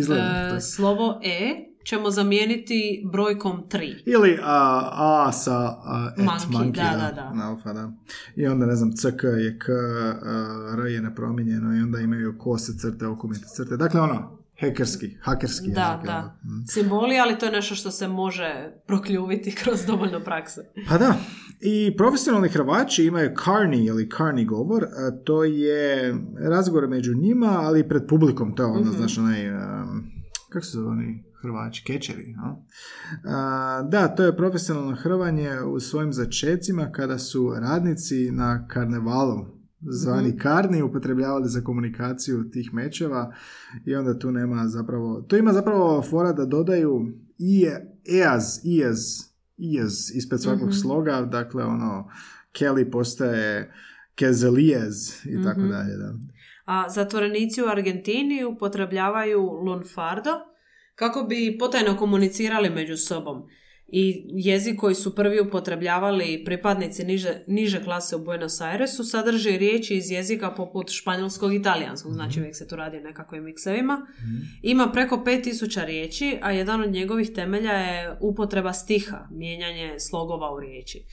[0.56, 4.02] e, slovo e ćemo zamijeniti brojkom 3.
[4.06, 4.90] Ili a,
[5.26, 7.34] a sa a, et, Monkey, monkey, da, da, da, da.
[7.34, 7.92] na alfa, da.
[8.36, 12.72] I onda, ne znam, ck je k, a, r je nepromijenjeno i onda imaju kose
[12.78, 13.76] crte, okumite crte.
[13.76, 16.38] Dakle, ono, hekerski, hakerski Da, jezik, da.
[16.44, 16.66] Mm.
[16.66, 20.60] Simboli, ali to je nešto što se može prokljuviti kroz dovoljno prakse.
[20.88, 21.14] Pa da.
[21.60, 24.86] I profesionalni Hrvaći imaju karni ili karni govor,
[25.24, 26.14] to je
[26.50, 30.04] razgovor među njima, ali i pred publikom, to je ono, znaš, onaj, um,
[30.52, 32.64] kako se zove oni Hrvači, kečeri, no?
[33.24, 39.53] A, da, to je profesionalno hrvanje u svojim začecima kada su radnici na karnevalu
[39.90, 43.34] zvani karni upotrebljavali za komunikaciju tih mečeva
[43.86, 47.06] i onda tu nema zapravo, to ima zapravo fora da dodaju
[47.38, 47.66] i
[48.22, 48.98] eaz, iaz,
[49.56, 52.08] iaz ispred svakog sloga, dakle ono
[52.52, 53.72] Kelly postaje
[54.14, 56.14] Kezelijez i tako dalje, da.
[56.64, 60.30] A zatvorenici u Argentini upotrebljavaju lunfardo
[60.94, 63.42] kako bi potajno komunicirali među sobom.
[63.96, 69.96] I jezik koji su prvi upotrebljavali pripadnici niže, niže klase u Buenos Airesu sadrži riječi
[69.96, 74.06] iz jezika poput španjolskog i italijanskog, znači uvijek se tu radi o nekakvim miksevima.
[74.62, 80.60] Ima preko 5000 riječi, a jedan od njegovih temelja je upotreba stiha, mijenjanje slogova u
[80.60, 81.04] riječi.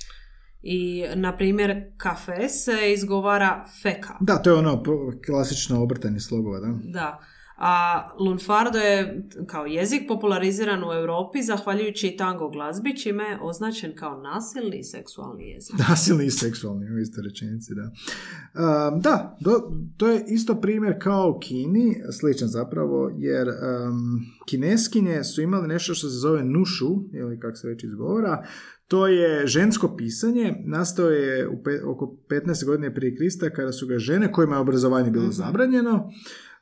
[0.61, 4.17] I, na primjer, kafe se izgovara feka.
[4.21, 4.83] Da, to je ono
[5.25, 6.79] klasično obrtanje slogova, da.
[6.83, 7.19] Da.
[7.63, 14.21] A lunfardo je kao jezik populariziran u Europi zahvaljujući tango glazbi, čime je označen kao
[14.21, 15.75] nasilni i seksualni jezik.
[15.89, 17.81] Nasilni i seksualni u istoj rečenici, da.
[17.83, 25.23] Um, da, do- to je isto primjer kao u Kini, sličan zapravo, jer um, kineskinje
[25.23, 28.45] su imali nešto što se zove nušu, ili kako se već izgovora,
[28.87, 33.87] to je žensko pisanje, nastao je u pe- oko 15 godine prije Krista kada su
[33.87, 36.09] ga žene kojima je obrazovanje bilo zabranjeno,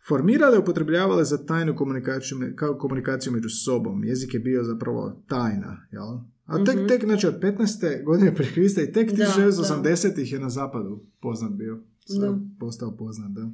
[0.02, 4.04] formirale i upotrebljavale za tajnu komunikaciju, kao komunikaciju među sobom.
[4.04, 6.18] Jezik je bio zapravo tajna, jel?
[6.45, 7.58] A tek, tek, znači od 15.
[8.04, 11.84] godine prije Krista i tek Da, 1980-ih je na zapadu poznat bio.
[12.00, 12.39] Sad Da.
[12.60, 13.50] postao poznat, da.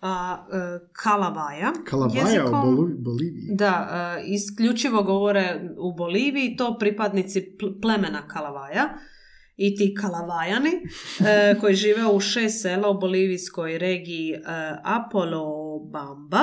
[0.00, 3.48] A e, kalavaja, Kalavaja jezikom- u Boliviji.
[3.50, 5.44] Da, e, isključivo govore
[5.78, 8.88] u Boliviji, to pripadnici pl- plemena Kalavaja.
[9.56, 14.38] I ti kalavajani e, koji žive u šest sela u bolivijskoj regiji e,
[14.84, 16.42] Apolobamba.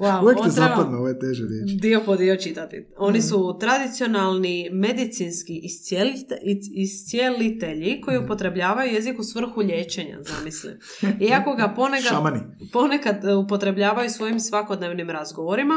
[0.00, 1.76] Wow, Uvijek te zapadno ove teže riječi.
[1.80, 2.86] dio po dio čitati.
[2.98, 6.38] Oni su tradicionalni medicinski iscijelite-
[6.74, 10.72] iscijelitelji koji upotrebljavaju jezik u svrhu liječenja, zamisli.
[11.28, 12.40] Iako ga ponekad, Šamani.
[12.72, 15.74] ponekad e, upotrebljavaju svojim svakodnevnim razgovorima,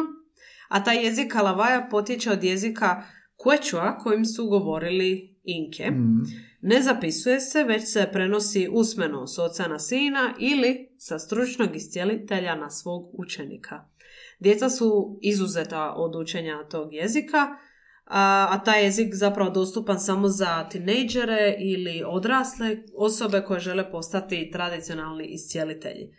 [0.70, 3.04] a taj jezik kalavaja potječe od jezika
[3.46, 5.92] Quechua kojim su govorili Inke.
[5.92, 6.22] Mm.
[6.62, 12.56] Ne zapisuje se, već se prenosi usmeno s oca na sina ili sa stručnog iscijelitelja
[12.56, 13.86] na svog učenika.
[14.40, 17.58] Djeca su izuzeta od učenja tog jezika,
[18.06, 24.50] a, a taj jezik zapravo dostupan samo za tinejdžere ili odrasle osobe koje žele postati
[24.52, 26.10] tradicionalni iscijelitelji.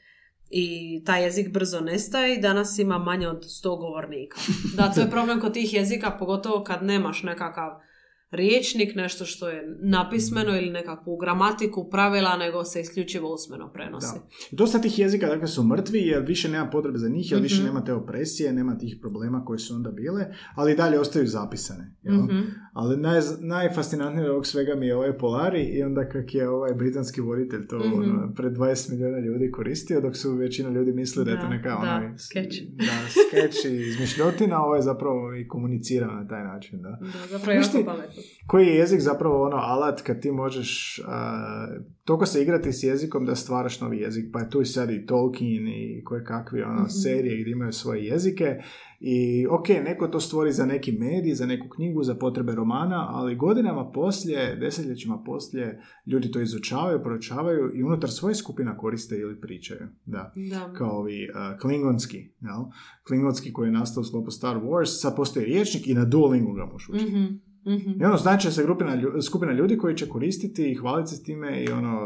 [0.50, 4.40] I taj jezik brzo nestaje i danas ima manje od 100 govornika.
[4.76, 7.87] Da, to je problem kod tih jezika, pogotovo kad nemaš nekakav
[8.32, 14.14] riječnik, nešto što je napismeno ili nekakvu gramatiku, pravila, nego se isključivo usmeno prenosi.
[14.14, 14.26] Da.
[14.52, 17.64] Dosta tih jezika dakle, su mrtvi jer više nema potrebe za njih, jer više Mhm.
[17.64, 20.24] nema te opresije, nema tih problema koji su onda bile,
[20.54, 21.94] ali dalje ostaju zapisane.
[22.02, 22.14] Jel?
[22.16, 22.38] Mhm.
[22.72, 26.74] Ali naj, najfascinantnije od ovog svega mi je ovaj Polari i onda kak je ovaj
[26.74, 27.92] britanski voditelj to Mhm.
[27.94, 31.68] ono, pred 20 milijuna ljudi koristio, dok su većina ljudi mislili da, je to neka
[31.70, 32.54] da, ono, skeč.
[32.62, 36.82] Da, skeč i izmišljotina, ovo je zapravo i komunicira na taj način.
[36.82, 36.88] Da.
[37.02, 38.17] Da, zapravo ti- jako pametno.
[38.46, 41.66] Koji je jezik zapravo ono alat kad ti možeš a,
[42.04, 45.06] toliko se igrati s jezikom da stvaraš novi jezik, pa je tu i sad i
[45.06, 46.88] Tolkien i koje kakve ono, Mhm.
[46.88, 48.56] serije gdje imaju svoje jezike
[49.00, 53.36] i ok, neko to stvori za neki medij, za neku knjigu, za potrebe romana, ali
[53.36, 59.80] godinama poslije, desetljećima poslije, ljudi to izučavaju, proučavaju i unutar svoje skupina koriste ili pričaju.
[60.04, 60.72] Da Da.
[60.72, 62.64] kao ovi uh, klingonski, jel?
[63.06, 66.64] Klingonski koji je nastao u sklopu Star Wars, sad postoji riječnik i na Duolingu ga
[66.64, 67.12] možeš učiti.
[67.12, 67.24] Mhm,
[67.68, 68.02] mhm.
[68.02, 71.64] I ono, znači se grupina, skupina ljudi koji će koristiti i hvaliti se s time
[71.64, 72.00] i ono,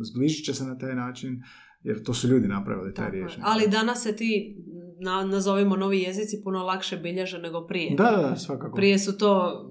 [0.00, 1.42] zbližit će se na taj način,
[1.82, 3.44] jer to su ljudi napravili taj riječnik.
[3.44, 4.56] Ali danas se ti,
[5.00, 7.94] na, nazovimo novi jezici, puno lakše bilježe nego prije.
[7.96, 8.76] Da, da, svakako.
[8.76, 9.64] Prije su to,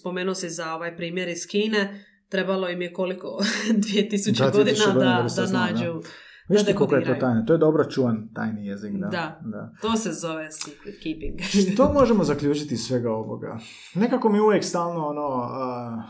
[0.00, 3.38] spomenuo si za ovaj primjer iz Kine, trebalo im je koliko,
[3.70, 6.00] 2000 Da, 2000 godina da da, se da nađu.
[6.48, 7.42] Viš da ti koliko je to tajno?
[7.46, 9.06] To je dobro čuvan tajni jezik, da.
[9.06, 9.40] Da.
[9.44, 9.72] da.
[9.82, 11.40] To se zove secret keeping.
[11.74, 13.58] Što možemo zaključiti iz svega ovoga?
[13.94, 16.02] Nekako mi uvijek stalno ono, a,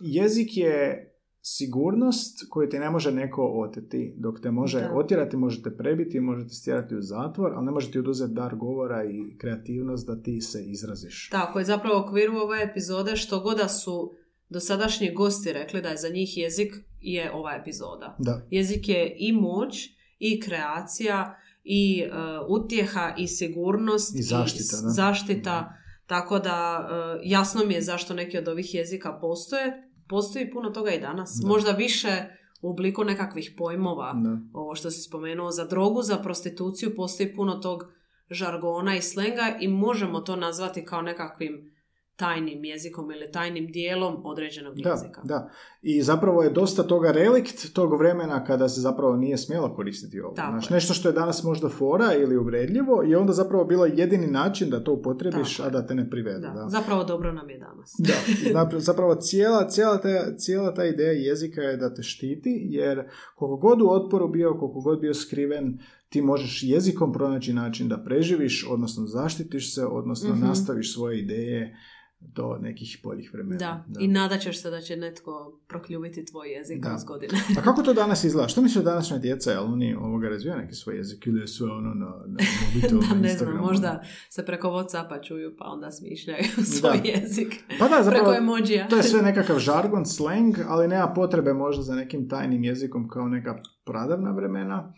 [0.00, 1.02] jezik je
[1.48, 4.14] sigurnost koju ti ne može neko oteti.
[4.18, 4.92] Dok te može Da.
[4.94, 9.38] otjerati, možete prebiti, možete stjerati u zatvor, ali ne može ti oduzeti dar govora i
[9.38, 11.28] kreativnost da ti se izraziš.
[11.30, 14.12] Tako je, zapravo u okviru ove epizode što god da su
[14.48, 18.16] dosadašnji gosti rekli da je za njih jezik je ova epizoda.
[18.18, 18.42] Da.
[18.50, 19.88] Jezik je i moć,
[20.18, 22.10] i kreacija, i e,
[22.48, 24.88] utjeha, i sigurnost, I zaštita, da.
[24.88, 25.72] zaštita.
[26.06, 29.90] Tako da e, jasno mi je zašto neki od ovih jezika postoje.
[30.08, 31.38] Postoji puno toga i danas.
[31.42, 31.48] Da.
[31.48, 32.24] Možda više
[32.62, 34.12] u obliku nekakvih pojmova.
[34.12, 34.38] Da.
[34.52, 37.84] Ovo što si spomenuo za drogu, za prostituciju, postoji puno tog
[38.30, 41.75] žargona i slenga i možemo to nazvati kao nekakvim
[42.16, 45.20] tajnim jezikom ili tajnim dijelom određenog Da, jezika.
[45.24, 45.50] da.
[45.82, 50.34] I zapravo je dosta toga relikt tog vremena kada se zapravo nije smjelo koristiti ovo.
[50.34, 50.62] Tako je.
[50.70, 54.84] nešto što je danas možda fora ili uvredljivo je onda zapravo bilo jedini način da
[54.84, 56.40] to upotrebiš, Tako a da te ne privedu.
[56.40, 56.68] Da, Da.
[56.68, 57.94] Zapravo dobro nam je danas.
[57.98, 58.14] Da,
[58.54, 63.02] Zapra- zapravo cijela, cijela, ta, cijela ta ideja jezika je da te štiti, jer
[63.34, 67.98] koliko god u otporu bio, koliko god bio skriven, ti možeš jezikom pronaći način da
[67.98, 70.40] preživiš, odnosno zaštitiš se, odnosno Mhm.
[70.40, 71.76] nastaviš svoje ideje
[72.20, 73.58] do nekih boljih vremena.
[73.58, 73.84] Da.
[74.00, 76.88] i nadat ćeš se da će netko prokljuviti tvoj jezik Da.
[76.88, 77.38] kroz godine.
[77.58, 78.48] A kako to danas izgleda?
[78.48, 81.70] Što misliš da današnja djeca, jel oni ovoga razvijaju neki svoj jezik ili je sve
[81.70, 82.36] ono na, na
[82.66, 86.44] mobitelu, da, ne znam, možda se preko Whatsappa čuju pa onda smišljaju
[86.78, 87.08] svoj Da.
[87.10, 87.54] jezik.
[87.78, 88.88] Pa da, zapravo, preko emojija.
[88.88, 93.28] to je sve nekakav žargon, slang, ali nema potrebe možda za nekim tajnim jezikom kao
[93.28, 94.94] neka pradavna vremena.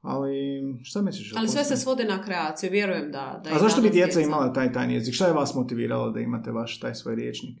[0.00, 1.32] Ali šta misliš?
[1.36, 3.40] Ali sve se svodi na kreaciju, vjerujem da...
[3.44, 5.14] da A zašto bi djeca imala taj tajni jezik?
[5.14, 7.58] Šta je vas motiviralo da imate vaš taj svoj riječnik?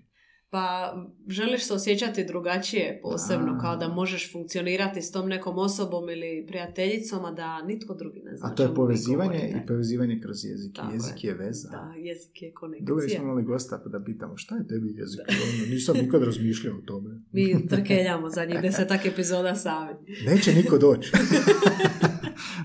[0.50, 0.94] Pa
[1.28, 3.58] želiš se osjećati drugačije posebno, A.
[3.58, 8.36] kao da možeš funkcionirati s tom nekom osobom ili prijateljicom, a da nitko drugi ne
[8.36, 10.76] zna A to je povezivanje i povezivanje kroz jezik.
[10.76, 11.68] Tako jezik je veza.
[11.68, 13.22] Da, jezik je Dugo nismo konekcija.
[13.22, 15.20] imali gosta pa da pitamo šta je tebi jezik?
[15.28, 17.10] Ono, nisam nikad razmišljao o tome.
[17.32, 19.92] Mi trkeljamo zadnjih desetak epizoda sami.
[20.26, 21.12] Neće niko doći.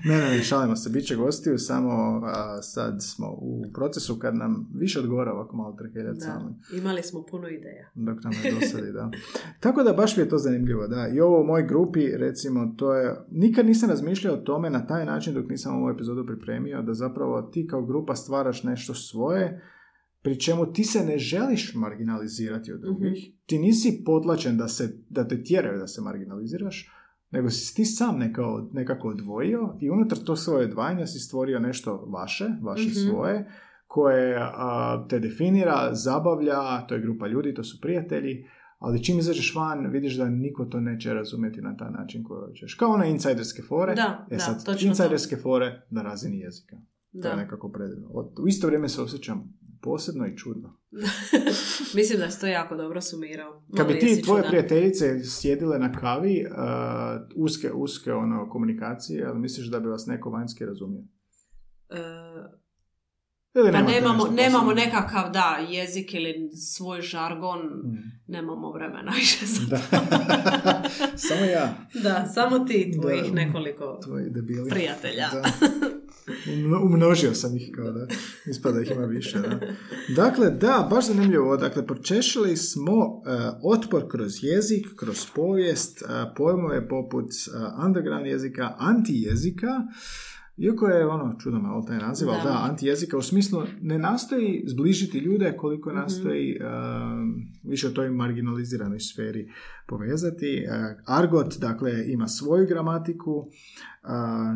[0.04, 0.90] ne, ne, ne, šalimo se.
[0.90, 1.90] Biće gostiju, samo
[2.24, 6.54] a, sad smo u procesu kad nam više odgovara ovako malo trkeljati sami.
[6.78, 7.90] imali smo puno ideja.
[7.94, 9.10] Dok nam ne dosadi, da.
[9.60, 11.08] Tako da baš mi je to zanimljivo, da.
[11.08, 13.16] I ovo u mojoj grupi, recimo, to je...
[13.30, 17.42] Nikad nisam razmišljao o tome na taj način dok nisam ovu epizodu pripremio, da zapravo
[17.42, 19.62] ti kao grupa stvaraš nešto svoje,
[20.22, 23.36] pri čemu ti se ne želiš marginalizirati od drugih, Mhm.
[23.46, 26.90] ti nisi potlačen da, se, da te tjeraju da se marginaliziraš,
[27.34, 31.96] nego si ti sam nekao, nekako odvojio i unutar tog svoje odvajanja si stvorio nešto
[31.96, 32.92] vaše, vaše Mhm.
[33.10, 33.50] svoje,
[33.86, 38.44] koje a, te definira, zabavlja, to je grupa ljudi, to su prijatelji,
[38.78, 42.74] ali čim izađeš van vidiš da niko to neće razumjeti na taj način koji hoćeš.
[42.74, 46.76] Kao one insajderske fore, Da, e da, sad, točno insajderske fore na razini jezika.
[47.22, 47.36] To je Da.
[47.36, 48.08] nekako predivno.
[48.44, 50.76] U isto vrijeme se osjećam posebno i čudno.
[51.94, 53.62] Mislim da si to jako dobro sumirao.
[53.76, 54.50] Kad bi ti jesi tvoje čudan.
[54.50, 56.54] prijateljice sjedile na kavi, uh,
[57.36, 61.02] uske, uske ono, komunikacije, ali misliš da bi vas neko vanjski razumio?
[61.90, 61.98] E,
[63.54, 67.96] Ili pa nemamo, nemamo nekakav, da, jezik ili svoj žargon, Mm.
[68.26, 69.78] nemamo vremena više za Da.
[71.28, 73.34] Samo ja, Da, samo ti i tvojih Da.
[73.34, 74.24] nekoliko tvoji
[74.70, 75.26] prijatelja.
[75.32, 75.42] Da.
[76.46, 78.06] Umno- Umnožio sam ih kao da
[78.46, 79.38] ispada ih ima više.
[79.38, 79.60] Da.
[80.16, 81.56] Dakle, da, baš zanimljivo.
[81.56, 83.30] Dakle, pročešili smo e,
[83.62, 86.06] otpor kroz jezik, kroz povijest, e,
[86.36, 89.68] pojmove poput uh, underground jezika, antijezika,
[90.56, 92.48] iako je ono, čudno malo taj naziv, ali Da.
[92.48, 95.98] da, antijezika u smislu ne nastoji zbližiti ljude koliko Mhm.
[95.98, 96.58] nastoji e,
[97.62, 99.48] više o toj marginaliziranoj sferi
[99.86, 100.46] povezati.
[100.46, 100.68] E,
[101.06, 103.46] argot, dakle, ima svoju gramatiku,
[104.02, 104.54] a,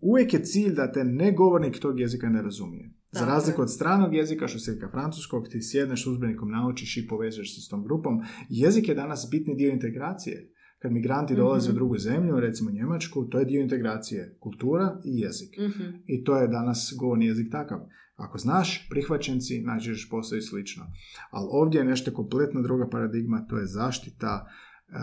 [0.00, 2.90] uvijek je cilj da te negovornik tog jezika ne razumije.
[3.12, 7.06] Za Tako razliku od stranog jezika, što se francuskog, ti sjedneš s udžbenikom, naučiš i
[7.08, 8.20] povežeš se s tom grupom.
[8.48, 10.50] Jezik je danas bitni dio integracije.
[10.84, 11.74] Kad migranti dolaze Mhm.
[11.74, 14.36] u drugu zemlju, recimo Njemačku, to je dio integracije.
[14.40, 15.58] Kultura i jezik.
[15.58, 15.82] Mhm.
[16.06, 17.80] I to je danas govorni jezik takav.
[18.16, 20.84] Ako znaš, prihvaćenci, najčešće postoji slično.
[21.30, 24.46] Ali ovdje je nešto kompletno druga paradigma, to je zaštita.
[24.94, 24.98] E,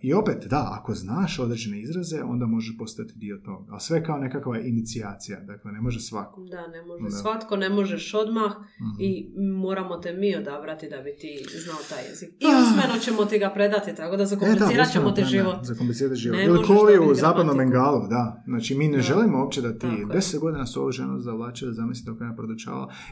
[0.00, 3.66] I opet, da, ako znaš određene izraze, onda može postati dio toga.
[3.70, 6.40] Ali sve kao nekakva inicijacija, dakle ne može svako.
[6.42, 7.02] Da, ne može.
[7.04, 7.10] Da.
[7.12, 8.96] Svatko ne možeš odmah Mhm.
[9.00, 9.10] i
[9.54, 12.28] moramo te mi odabrati da bi ti znao taj jezik.
[12.30, 12.58] I Ah.
[12.60, 15.56] usmeno ćemo ti ga predati, tako da E, zakomplicirat ćemo ti da, da, život.
[15.62, 16.38] Zakomplicirati život.
[16.40, 17.56] Ili u zapadnom.
[17.58, 18.42] Bengalu, da.
[18.46, 19.02] Znači, mi ne Da.
[19.02, 20.06] želimo uopće da ti Tako je.
[20.06, 22.36] deset godina su ovu ženu zavlačili, zamislite dok je ona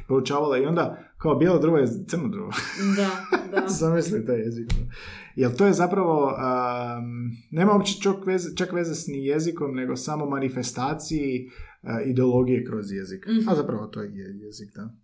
[0.09, 2.51] podučavala i onda kao bijelo drvo je crno drvo.
[2.97, 3.11] Da,
[3.51, 3.69] da.
[3.79, 4.67] Zamisli taj jezik.
[5.37, 9.97] Jer to je zapravo, um, nema uopće čak veze, čak veze s ni jezikom, nego
[9.97, 11.47] samo manifestaciji
[11.83, 13.27] uh, ideologije kroz jezik.
[13.27, 13.49] Mhm.
[13.49, 14.11] A zapravo to je
[14.45, 14.95] jezik, da.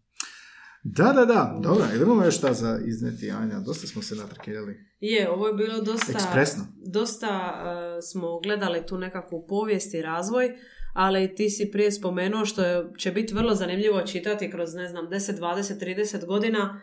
[0.84, 4.76] Da, da, da, dobro, idemo još šta za izneti, Anja, dosta smo se natrkeljali.
[5.00, 6.12] Je, ovo je bilo dosta...
[6.12, 6.64] Ekspresno.
[6.92, 10.50] Dosta uh, smo gledali tu nekakvu povijest i razvoj,
[10.92, 15.08] ali ti si prije spomenuo što je, će biti vrlo zanimljivo čitati kroz, ne znam,
[15.08, 16.80] 10, 20, 30 godina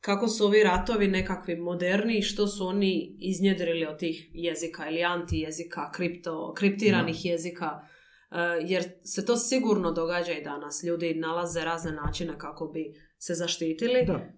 [0.00, 5.04] kako su ovi ratovi nekakvi moderni i što su oni iznjedrili od tih jezika ili
[5.04, 7.70] antijezika, kripto, kriptiranih jezika.
[8.30, 10.82] Uh, jer se to sigurno događa i danas.
[10.84, 12.84] Ljudi nalaze razne načine kako bi
[13.18, 14.04] se zaštitili.
[14.06, 14.32] Da,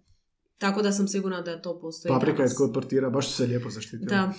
[0.59, 2.57] Tako da sam sigurna da to postoji paprika je danas.
[2.57, 4.07] kod portira, baš su se lijepo zaštitili.
[4.07, 4.33] Da.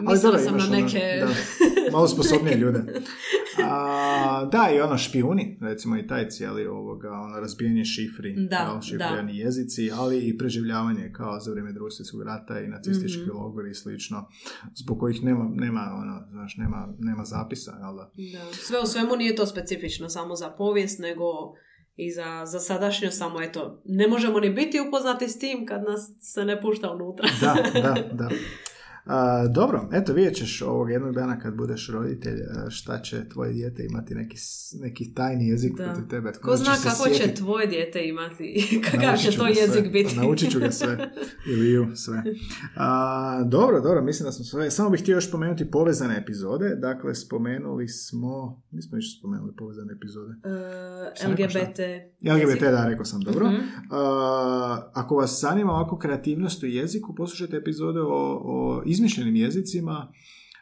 [0.00, 0.98] Mislila sam na ono- neke...
[1.20, 1.28] da,
[1.92, 2.78] malo sposobnije ljude.
[3.64, 9.38] A, da, i ono špijuni, recimo i taj cijeli ovoga, ono razbijanje šifri, Da, šifrirani
[9.38, 13.30] jezici, ali i preživljavanje kao za vrijeme drugog svjetskog rata i nacistički Mhm.
[13.30, 14.28] logori i slično,
[14.74, 18.10] zbog kojih nema, nema, ono, znaš, nema, nema zapisa, jel da?
[18.32, 18.52] Da.
[18.52, 21.24] Sve u svemu nije to specifično samo za povijest, nego
[21.96, 26.00] i za, za sadašnjost, samo eto, ne možemo ni biti upoznati s tim kad nas
[26.20, 27.28] se ne pušta unutra.
[27.40, 28.28] Da, da, da.
[29.04, 32.38] A, dobro, eto vidjet ćeš ovog jednog dana kad budeš roditelj
[32.68, 34.36] šta će tvoje dijete imati neki,
[34.80, 35.84] neki tajni jezik Da.
[35.84, 36.32] protiv tebe.
[36.32, 38.54] Ko zna kako će tvoje dijete imati,
[38.90, 39.82] kakav će to jezik sve.
[39.82, 40.16] biti.
[40.16, 41.10] Naučit ću ga sve.
[41.52, 42.22] Ili ju, sve.
[42.76, 44.70] A, dobro, dobro, mislim da smo sve.
[44.70, 46.76] Samo bih htio još spomenuti povezane epizode.
[46.76, 48.62] Dakle, spomenuli smo...
[48.70, 50.34] Nismo još spomenuli povezane epizode.
[50.44, 51.58] E, rekao šta?
[51.58, 51.78] LGBT.
[52.24, 53.50] LGBT, da, rekao sam, dobro.
[53.90, 60.12] A, ako vas zanima ovako kreativnost u jeziku, poslušajte epizode o, o izmišljenim jezicima,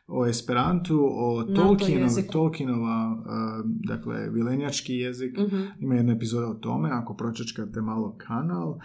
[0.08, 2.10] o Esperantu, o Tolkienov.
[2.32, 5.38] Tolkienova, a, dakle, vilenjački jezik.
[5.38, 5.62] Mhm.
[5.80, 8.78] Ima jedna epizoda o tome, ako pročečkate malo kanal,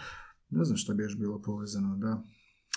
[0.50, 2.24] ne znam šta bi još bilo povezano, da.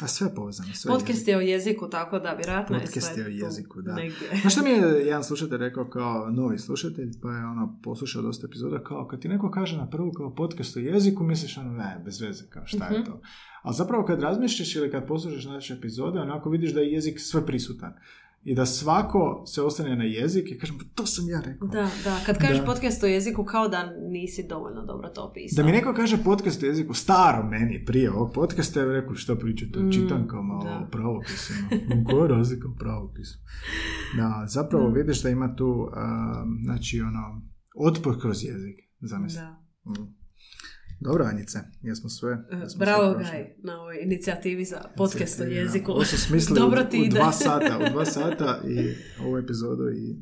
[0.00, 3.12] A sve je povezano, sve je Podcast je o jeziku, tako da vjerojatno je Podcast
[3.14, 3.94] sve je o jeziku, da.
[3.94, 4.28] negdje.
[4.40, 8.46] Znaš šta mi je jedan slušatelj rekao kao novi slušatelj, pa je ono poslušao dosta
[8.46, 12.02] epizoda, kao kad ti neko kaže na prvu kao podcast o jeziku, misliš ono, ne,
[12.04, 13.06] bez veze, kao šta je Mhm.
[13.10, 13.20] to.
[13.62, 17.46] Ali zapravo kad razmišljaš ili kad poslušaš naše epizode, onako vidiš da je jezik sve
[17.46, 17.92] prisutan.
[18.46, 21.68] I da svako se ostane na jezik i kažem, to sam ja rekao.
[21.68, 22.64] Da, da, kad kažeš Da.
[22.64, 25.56] podcast o jeziku kao da nisi dovoljno dobro to opisao.
[25.56, 29.14] Da mi neko kaže podcast o jeziku, staro meni, prije ovog podcasta, ja bih rekao
[29.14, 30.78] što pričate, Mm, o čitankama, da.
[30.78, 31.68] o pravopisima.
[32.04, 33.38] Koja je razlika u pravopisu?
[34.16, 34.94] Da, zapravo Mm.
[34.94, 35.88] vidiš da ima tu,
[36.64, 37.42] znači, ono,
[37.80, 39.40] otpor kroz jezik, zamisli.
[39.40, 39.62] Da.
[39.86, 40.25] Mm.
[41.00, 42.32] Dobro, Anjice, jesmo sve.
[42.50, 43.24] E, jesmo Bravo, sve.
[43.24, 45.92] Gaj, na ovoj inicijativi za podcast o jeziku.
[45.92, 47.14] Ovo su smislili Dobro u, ti u ide.
[47.18, 48.94] dva sata, u dva sata i
[49.24, 50.16] ovu epizodu i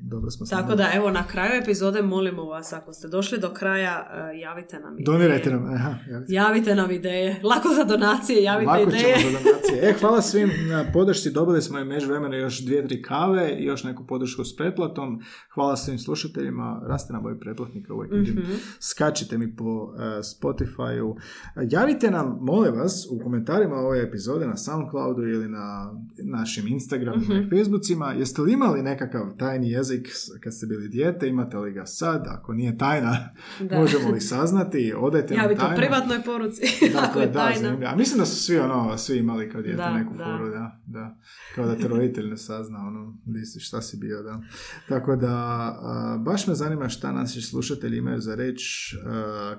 [0.00, 4.06] dobro smo Tako da, evo, na kraju epizode molimo vas, ako ste došli do kraja,
[4.34, 5.04] e, javite nam ideje.
[5.04, 6.32] Donirajte nam, aha, javite.
[6.32, 7.40] Javite nam ideje.
[7.42, 9.18] Lako za donacije, javite Lako ideje.
[9.18, 9.90] ćemo za donacije.
[9.90, 11.30] E, hvala svim na podršci.
[11.30, 15.20] Dobili smo i međuvremenu još dvije, tri kave i još neku podršku s pretplatom.
[15.54, 16.82] Hvala svim slušateljima.
[16.86, 18.12] Raste nam broj pretplatnika uvijek.
[18.12, 18.52] Mhm.
[18.80, 21.16] Skačite mi po e, Spotify-u.
[21.62, 25.94] Javite nam, molim vas, u komentarima ove epizode na Soundcloudu ili na
[26.24, 27.42] našim Instagramima Mhm.
[27.44, 28.12] i Facebookima.
[28.12, 30.08] Jeste li imali nekakav tajni jezik
[30.40, 31.28] kad ste bili dijete?
[31.28, 32.24] Imate li ga sad?
[32.28, 33.16] Ako nije tajna,
[33.60, 33.78] Da.
[33.80, 34.94] možemo li saznati?
[34.98, 35.76] Odajte nam Javite u tajnu.
[35.78, 36.62] privatnoj poruci,
[37.00, 37.60] Dakle, je da, tajna.
[37.60, 37.90] zanimljivo.
[37.92, 40.24] A mislim da su svi ono, svi imali kao dijete Da, neku da.
[40.26, 41.16] foru, da, da.
[41.54, 43.14] Kao da te roditelj ne sazna, ono,
[43.44, 44.40] si, šta si bio, da.
[44.88, 48.96] Tako da, a, baš me zanima šta naši slušatelji imaju za reći.
[49.06, 49.54] A,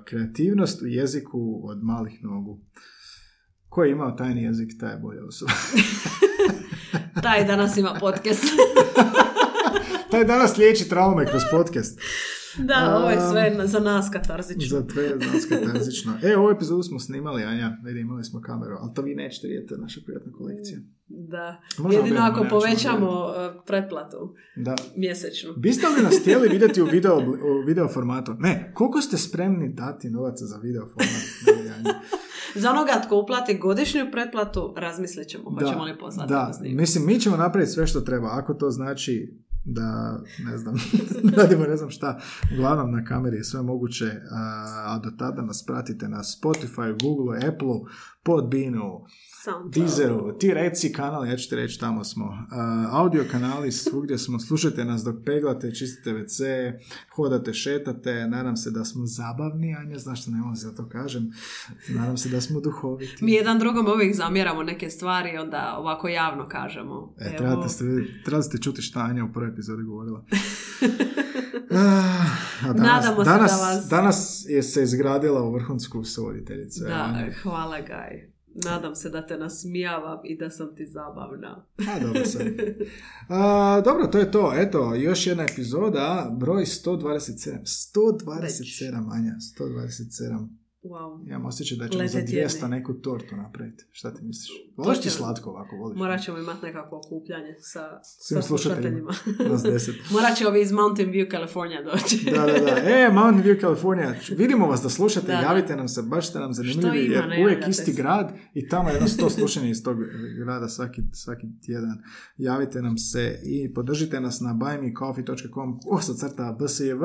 [0.49, 2.59] kreativnost u jeziku od malih nogu.
[3.69, 5.51] Ko je imao tajni jezik, taj je bolja osoba.
[7.23, 8.43] Taj danas ima podcast.
[10.11, 11.99] taj danas liječi traume kroz podcast.
[12.57, 14.79] Da, ovo je sve za nas katarzično.
[14.79, 15.55] Za tve zanska
[16.29, 19.73] E, ovu epizodu smo snimali, Anja, vidi, imali smo kameru, ali to vi nećete vidjeti,
[19.77, 20.79] naša prijatna kolekcija.
[21.07, 21.61] Da.
[21.77, 25.53] Možemo Jedino ako povećamo e, pretplatu Da, mjesečnu.
[25.57, 28.33] Biste li nas htjeli vidjeti u video, u video formatu?
[28.39, 31.23] Ne, koliko ste spremni dati novaca za video format?
[31.85, 31.93] Ne.
[32.61, 36.79] Za onoga tko uplati godišnju pretplatu, razmislit ćemo, hoćemo li poslati da, snimiti.
[36.79, 38.29] mislim, mi ćemo napraviti sve što treba.
[38.31, 40.75] Ako to znači da, ne znam,
[41.37, 42.19] radimo ne znam šta,
[42.53, 47.37] uglavnom na kameri je sve moguće, a, a do tada nas pratite na Spotify, Google,
[47.37, 47.91] Apple,
[48.23, 49.05] Podbeanu,
[49.43, 49.73] SoundCloud.
[49.73, 52.25] Deezeru, ti reci kanal, ja ću ti reći, tamo smo.
[52.25, 56.43] Uh, audio kanali, svugdje smo, slušajte nas dok peglate, čistite WC,
[57.15, 61.31] hodate, šetate, nadam se da smo zabavni, Anja, znaš što ne mogu za to kažem,
[61.89, 63.25] nadam se da smo duhoviti.
[63.25, 67.15] Mi jedan drugom uvijek zamjeramo neke stvari, onda ovako javno kažemo.
[67.19, 67.85] E, trebate, ste,
[68.41, 70.23] ste čuti šta Anja u prvoj epizodi govorila.
[71.71, 72.25] Ah,
[72.63, 76.79] a danas, Nadamo se danas, da vas- danas je se izgradila u vrhunsku sovoditeljicu.
[76.81, 78.31] evo, Da, hvala Gaj.
[78.55, 81.65] Nadam se da te nasmijavam i da sam ti zabavna.
[81.79, 82.41] A, dobro sam.
[83.29, 84.53] A, dobro, to je to.
[84.55, 87.59] Eto, još jedna epizoda, broj 127.
[87.93, 90.47] 127, Anja, 127.
[90.83, 91.27] Wow.
[91.27, 92.69] Imam osjećaj da ćemo za Lete 200 tjedni.
[92.69, 93.85] neku tortu napraviti.
[93.91, 94.49] Šta ti misliš?
[94.77, 95.97] Voliš ti slatko ovako, voliš?
[95.97, 99.13] Morat ćemo imati nekakvo okupljanje sa, Svim sa slušateljima.
[99.13, 99.49] slušateljima.
[99.51, 99.95] Nas deset.
[100.13, 102.25] Morat će ovi iz Mountain View, California doći.
[102.25, 102.75] Da, da, da.
[102.95, 104.15] E, Mountain View, California.
[104.31, 105.41] Vidimo vas da slušate, Da, da.
[105.41, 108.67] javite nam se, baš ste nam zanimljivi, ima, jer ne uvijek javljate isti grad i
[108.67, 109.97] tamo je jedno sto slušanja iz tog
[110.37, 111.97] grada svaki, svaki tjedan.
[112.37, 117.03] Javite nam se i podržite nas na buymecoffee.com osacrta bsjv,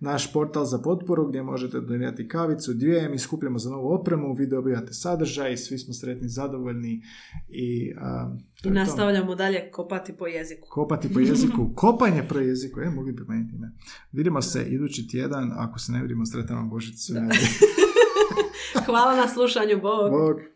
[0.00, 4.46] naš portal za potporu gdje možete donirati kavicu, dvije, mi skupljamo za novu opremu, vi
[4.46, 7.02] dobijate sadržaj, svi smo sretni, zadovoljni
[7.48, 8.30] i a,
[8.62, 8.78] to I je to.
[8.80, 10.68] nastavljamo dalje kopati po jeziku.
[10.70, 13.72] Kopati po jeziku, kopanje po jeziku, e, mogli bi promijeniti ime.
[14.12, 16.94] Vidimo se idući tjedan, ako se ne vidimo, sretan vam Božić.
[18.86, 20.10] Hvala na slušanju, Bog!
[20.10, 20.51] Bog.